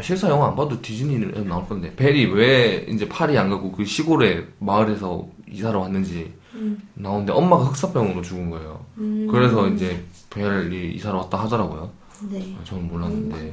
실사 0.00 0.28
영화 0.28 0.48
안 0.48 0.56
봐도 0.56 0.80
디즈니는 0.80 1.48
나올 1.48 1.66
건데 1.66 1.94
벨이 1.96 2.26
왜 2.26 2.86
이제 2.88 3.08
파리 3.08 3.36
안 3.36 3.50
가고 3.50 3.72
그 3.72 3.84
시골에 3.84 4.46
마을에서 4.58 5.26
이사를 5.48 5.78
왔는지 5.78 6.32
음. 6.54 6.80
나오는데 6.94 7.32
엄마가 7.32 7.64
흑사병으로 7.64 8.22
죽은 8.22 8.50
거예요. 8.50 8.84
음. 8.98 9.26
그래서 9.30 9.68
이제 9.68 10.04
벨이 10.30 10.94
이사를 10.94 11.16
왔다 11.18 11.38
하더라고요. 11.42 11.90
네. 12.30 12.56
저는 12.64 12.88
몰랐는데 12.88 13.52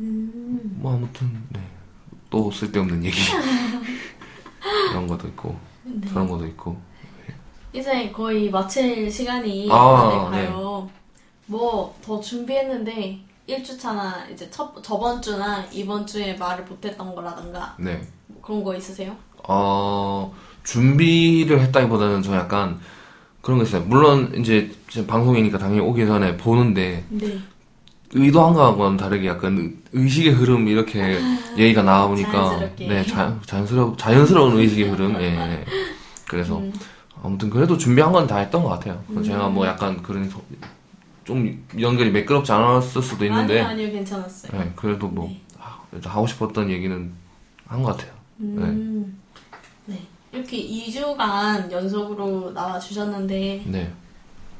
음. 0.00 0.76
뭐 0.76 0.94
아무튼 0.94 1.42
네. 1.48 1.60
또 2.28 2.50
쓸데없는 2.50 3.04
얘기 3.04 3.18
이런 4.90 5.06
것도 5.06 5.28
있고 5.28 5.56
네. 5.86 6.08
그런 6.08 6.28
것도 6.28 6.46
있고 6.48 6.76
이제 7.72 8.10
거의 8.10 8.50
마칠 8.50 9.10
시간이 9.10 9.68
아, 9.70 10.30
다 10.30 10.30
돼가요. 10.30 10.88
뭐더 11.46 12.20
준비했는데 12.20 13.20
1주차나 13.48 14.30
이제 14.32 14.48
첫, 14.50 14.82
저번 14.82 15.22
주나 15.22 15.64
이번 15.70 16.06
주에 16.06 16.34
말을 16.34 16.64
못했던 16.64 17.14
거라던가 17.14 17.76
네. 17.78 18.00
뭐 18.26 18.42
그런 18.42 18.64
거 18.64 18.74
있으세요? 18.74 19.14
어, 19.48 20.34
준비를 20.64 21.60
했다기보다는 21.60 22.22
저 22.22 22.34
약간 22.34 22.80
그런 23.40 23.58
거 23.58 23.64
있어요. 23.64 23.82
물론 23.82 24.32
이제 24.36 24.72
방송이니까 25.06 25.58
당연히 25.58 25.80
오기 25.80 26.04
전에 26.06 26.36
보는데 26.36 27.04
네. 27.10 27.38
의도한 28.12 28.54
거하고는 28.54 28.96
다르게 28.96 29.26
약간 29.26 29.58
의- 29.58 29.74
의식의 29.92 30.32
흐름 30.32 30.68
이렇게 30.68 31.18
얘기가 31.56 31.82
나오니까 31.82 32.30
자연스럽게. 32.32 32.86
네 32.86 33.04
자, 33.04 33.38
자연스러 33.46 33.94
자연스러운 33.96 34.56
의식의 34.58 34.90
흐름 34.90 35.14
예, 35.20 35.24
예. 35.36 35.64
그래서 36.28 36.58
음. 36.58 36.72
아무튼 37.22 37.50
그래도 37.50 37.76
준비한 37.76 38.12
건 38.12 38.26
다 38.26 38.38
했던 38.38 38.62
것 38.62 38.68
같아요. 38.70 39.02
제가 39.24 39.48
뭐 39.48 39.66
약간 39.66 40.02
그런 40.02 40.28
소- 40.30 40.42
좀 41.24 41.66
연결이 41.80 42.10
매끄럽지 42.10 42.52
않았을 42.52 43.02
수도 43.02 43.24
있는데 43.24 43.60
아니요, 43.60 43.68
아니요, 43.86 43.90
괜찮았어요. 43.92 44.60
네, 44.60 44.72
그래도 44.76 45.08
뭐 45.08 45.26
네. 45.28 45.40
아, 45.58 45.80
하고 46.04 46.26
싶었던 46.26 46.70
얘기는 46.70 47.12
한 47.66 47.82
것 47.82 47.96
같아요. 47.96 48.12
음. 48.40 49.18
네. 49.86 50.00
이렇게 50.32 50.56
2주간 50.58 51.70
연속으로 51.72 52.52
나와주셨는데, 52.52 53.64
네. 53.66 53.90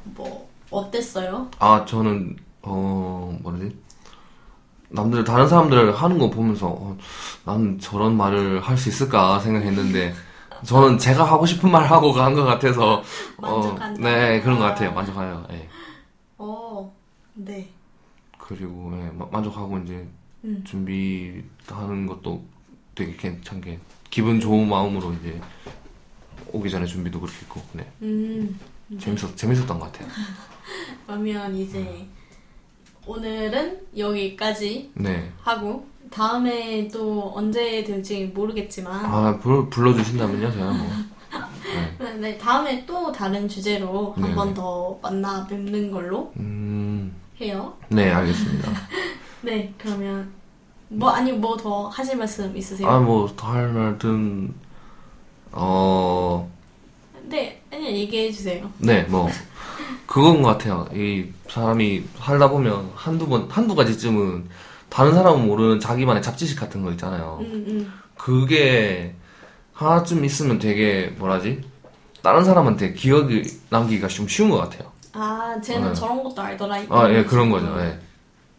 뭐, 0.04 0.48
어땠어요? 0.70 1.48
아 1.60 1.84
저는 1.84 2.36
어 2.68 3.36
뭐라지 3.42 3.76
남들 4.88 5.24
다른 5.24 5.48
사람들 5.48 5.94
하는 5.94 6.18
거 6.18 6.30
보면서 6.30 6.68
어, 6.68 6.96
난 7.44 7.78
저런 7.78 8.16
말을 8.16 8.60
할 8.60 8.76
수 8.76 8.88
있을까 8.88 9.38
생각했는데 9.40 10.14
저는 10.64 10.98
제가 10.98 11.24
하고 11.24 11.44
싶은 11.46 11.70
말 11.70 11.84
하고 11.90 12.12
간 12.12 12.34
것 12.34 12.44
같아서 12.44 13.02
어. 13.38 13.76
네 13.98 14.40
그런 14.40 14.58
것 14.58 14.64
같아요 14.64 14.92
만족해요 14.92 15.46
예. 15.52 15.68
어, 16.38 16.92
네. 17.34 17.68
그리고 18.38 18.92
예, 18.96 19.10
마- 19.10 19.26
만족하고 19.30 19.78
이제 19.78 20.06
음. 20.44 20.62
준비하는 20.64 22.06
것도 22.06 22.44
되게 22.94 23.14
괜찮게 23.16 23.78
기분 24.10 24.40
좋은 24.40 24.68
마음으로 24.68 25.12
이제 25.14 25.40
오기 26.52 26.70
전에 26.70 26.86
준비도 26.86 27.20
그렇게 27.20 27.38
했고 27.40 27.60
네 27.72 27.86
음. 28.02 28.58
재밌었 29.00 29.36
재밌었던 29.36 29.78
것 29.78 29.92
같아요 29.92 30.08
그러면 31.06 31.54
이제, 31.56 32.06
오늘은 33.06 33.80
여기까지 33.96 34.90
네 34.94 35.30
하고, 35.42 35.86
다음에 36.10 36.88
또 36.88 37.32
언제 37.34 37.84
될지 37.84 38.26
모르겠지만, 38.34 39.04
아, 39.04 39.38
불, 39.38 39.68
불러주신다면요, 39.70 40.52
제가 40.52 40.72
뭐. 40.72 40.86
네. 42.00 42.14
네, 42.14 42.38
다음에 42.38 42.84
또 42.86 43.10
다른 43.12 43.48
주제로 43.48 44.12
한 44.16 44.30
네. 44.30 44.34
번더 44.34 44.98
만나 45.02 45.46
뵙는 45.46 45.90
걸로 45.90 46.32
음, 46.38 47.14
해요. 47.40 47.74
네, 47.88 48.10
알겠습니다. 48.10 48.70
네, 49.42 49.72
그러면 49.78 50.32
뭐 50.88 51.10
아니 51.10 51.32
뭐 51.32 51.56
더 51.56 51.88
하실 51.88 52.16
말씀 52.16 52.56
있으세요? 52.56 52.88
아, 52.88 52.98
뭐, 53.00 53.28
더할 53.36 53.68
말든, 53.68 54.54
어, 55.52 56.50
네, 57.24 57.60
아니 57.72 57.86
얘기해 58.00 58.30
주세요. 58.32 58.70
네, 58.78 59.02
뭐, 59.04 59.28
그건 60.06 60.42
것 60.42 60.48
같아요. 60.50 60.88
이 60.94 61.26
사람이 61.48 62.04
살다 62.18 62.50
보면 62.50 62.90
한두 62.94 63.28
번, 63.28 63.48
한두 63.50 63.74
가지쯤은 63.74 64.48
다른 64.88 65.14
사람은 65.14 65.46
모르는 65.46 65.80
자기만의 65.80 66.22
잡지식 66.22 66.58
같은 66.58 66.82
거 66.82 66.90
있잖아요. 66.92 67.38
음, 67.40 67.64
음. 67.68 67.92
그게 68.16 69.14
하나쯤 69.72 70.24
있으면 70.24 70.58
되게, 70.58 71.12
뭐라지? 71.18 71.62
다른 72.22 72.44
사람한테 72.44 72.92
기억이 72.94 73.42
남기기가 73.70 74.08
좀 74.08 74.26
쉬운 74.26 74.50
것 74.50 74.56
같아요. 74.58 74.90
아, 75.12 75.58
쟤는 75.62 75.88
네. 75.88 75.94
저런 75.94 76.22
것도 76.22 76.40
알더라. 76.42 76.82
아, 76.88 77.10
예, 77.10 77.24
그런 77.24 77.50
거죠, 77.50 77.74
예. 77.80 77.98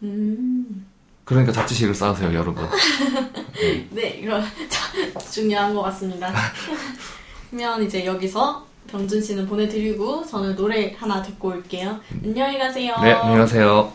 음, 0.04 0.86
그러니까 1.24 1.52
잡지식을 1.52 1.94
쌓으세요, 1.94 2.34
여러분. 2.34 2.66
네, 3.92 4.20
이거 4.22 4.40
자, 4.70 5.20
중요한 5.32 5.74
것 5.74 5.82
같습니다. 5.84 6.32
그러면 7.50 7.84
이제 7.84 8.06
여기서 8.06 8.66
병준 8.88 9.22
씨는 9.22 9.48
보내드리고 9.48 10.26
저는 10.26 10.56
노래 10.56 10.96
하나 10.98 11.22
듣고 11.22 11.50
올게요. 11.50 12.00
안녕히 12.24 12.58
가세요. 12.58 12.96
네, 13.04 13.12
안녕하세요. 13.12 13.94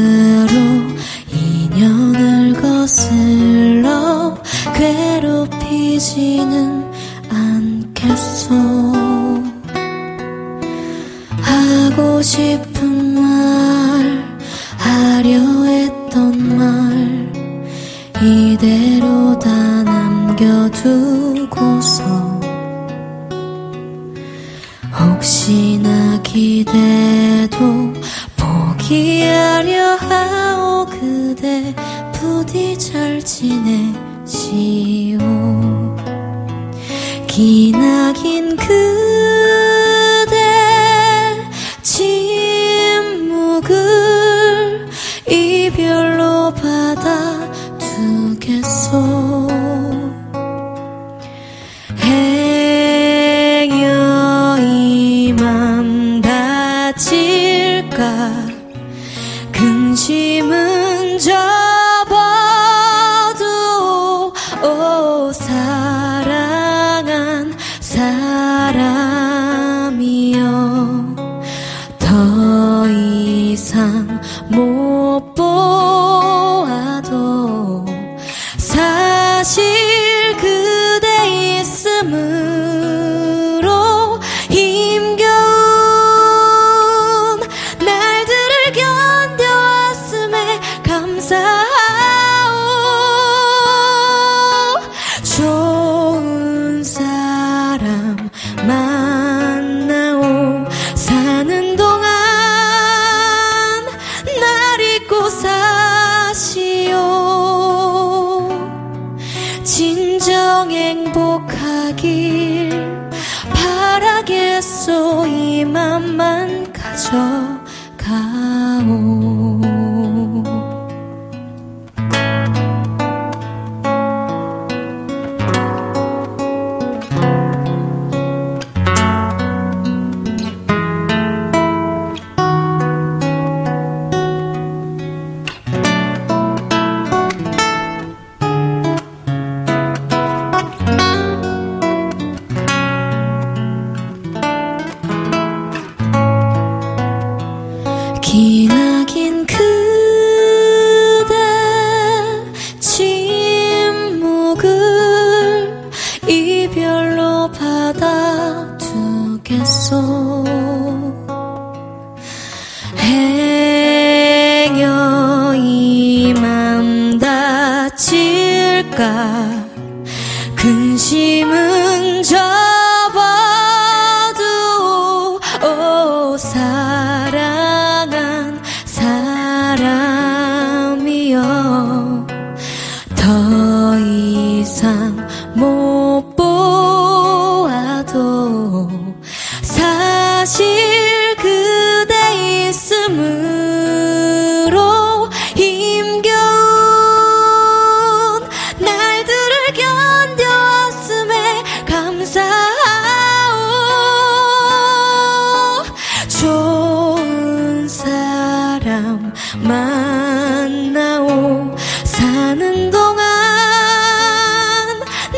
동안 212.90 213.24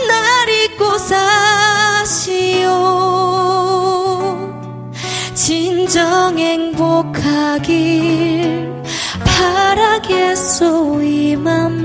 날 0.08 0.48
잊고 0.48 0.98
사시오. 0.98 2.66
진정 5.34 6.38
행복하길 6.38 7.66
바라겠소 9.24 11.02
이맘 11.02 11.75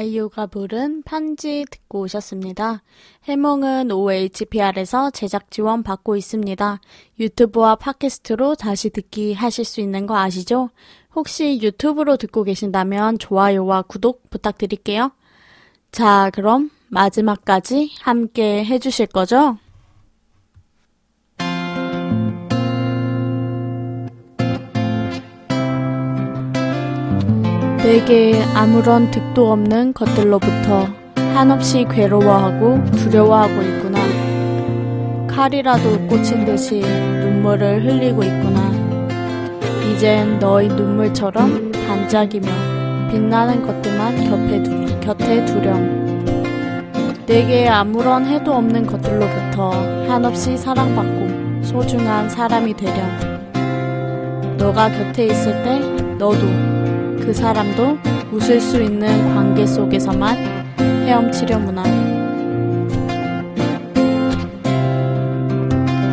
아이유가 0.00 0.46
부른 0.46 1.02
편지 1.02 1.66
듣고 1.70 2.00
오셨습니다. 2.00 2.82
해몽은 3.24 3.90
OHPR에서 3.90 5.10
제작 5.10 5.50
지원 5.50 5.82
받고 5.82 6.16
있습니다. 6.16 6.80
유튜브와 7.18 7.76
팟캐스트로 7.76 8.54
다시 8.54 8.88
듣기 8.88 9.34
하실 9.34 9.66
수 9.66 9.82
있는 9.82 10.06
거 10.06 10.16
아시죠? 10.16 10.70
혹시 11.14 11.60
유튜브로 11.60 12.16
듣고 12.16 12.44
계신다면 12.44 13.18
좋아요와 13.18 13.82
구독 13.82 14.30
부탁드릴게요. 14.30 15.12
자, 15.92 16.30
그럼 16.32 16.70
마지막까지 16.88 17.90
함께 18.00 18.64
해주실 18.64 19.08
거죠? 19.08 19.58
내게 27.90 28.40
아무런 28.54 29.10
득도 29.10 29.50
없는 29.50 29.94
것들로부터 29.94 30.86
한없이 31.34 31.84
괴로워하고 31.90 32.84
두려워하고 32.92 33.62
있구나. 33.62 33.98
칼이라도 35.26 36.06
꽂힌 36.06 36.44
듯이 36.44 36.82
눈물을 36.82 37.84
흘리고 37.84 38.22
있구나. 38.22 38.70
이젠 39.90 40.38
너의 40.38 40.68
눈물처럼 40.68 41.72
반짝이며 41.72 42.48
빛나는 43.10 43.66
것들만 43.66 44.24
곁에, 44.24 44.62
두, 44.62 45.00
곁에 45.00 45.44
두렴. 45.46 46.22
내게 47.26 47.68
아무런 47.68 48.24
해도 48.24 48.54
없는 48.54 48.86
것들로부터 48.86 49.72
한없이 50.08 50.56
사랑받고 50.56 51.64
소중한 51.64 52.30
사람이 52.30 52.72
되렴. 52.74 53.04
너가 54.58 54.88
곁에 54.92 55.26
있을 55.26 55.60
때 55.64 55.80
너도 56.18 56.46
그 57.20 57.32
사람도 57.32 57.98
웃을 58.32 58.60
수 58.60 58.82
있는 58.82 59.34
관계 59.34 59.66
속에서만 59.66 60.36
헤엄치려무나. 60.78 61.82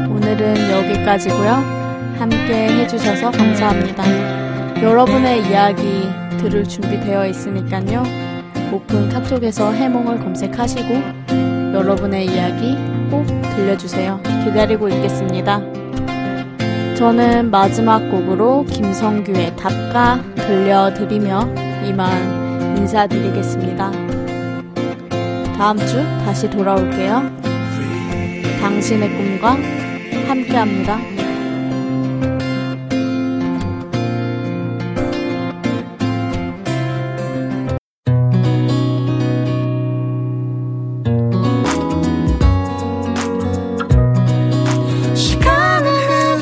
오늘은 0.09 0.71
여기까지고요. 0.71 1.77
함께 2.19 2.67
해주셔서 2.69 3.31
감사합니다. 3.31 4.81
여러분의 4.81 5.47
이야기 5.49 6.07
들을 6.37 6.63
준비되어 6.63 7.27
있으니까요. 7.27 8.03
오픈 8.71 9.09
카톡에서 9.09 9.71
해몽을 9.71 10.19
검색하시고 10.19 10.93
여러분의 11.73 12.25
이야기 12.25 12.75
꼭 13.09 13.25
들려주세요. 13.55 14.19
기다리고 14.43 14.89
있겠습니다. 14.89 15.61
저는 16.95 17.51
마지막 17.51 17.99
곡으로 18.09 18.65
김성규의 18.65 19.55
답가 19.55 20.19
들려드리며 20.47 21.41
이만 21.85 22.77
인사드리겠습니다. 22.77 23.91
다음 25.57 25.77
주 25.79 26.01
다시 26.23 26.49
돌아올게요. 26.49 27.21
당신의 28.61 29.09
꿈과 29.09 29.57
함께합니다. 30.27 31.16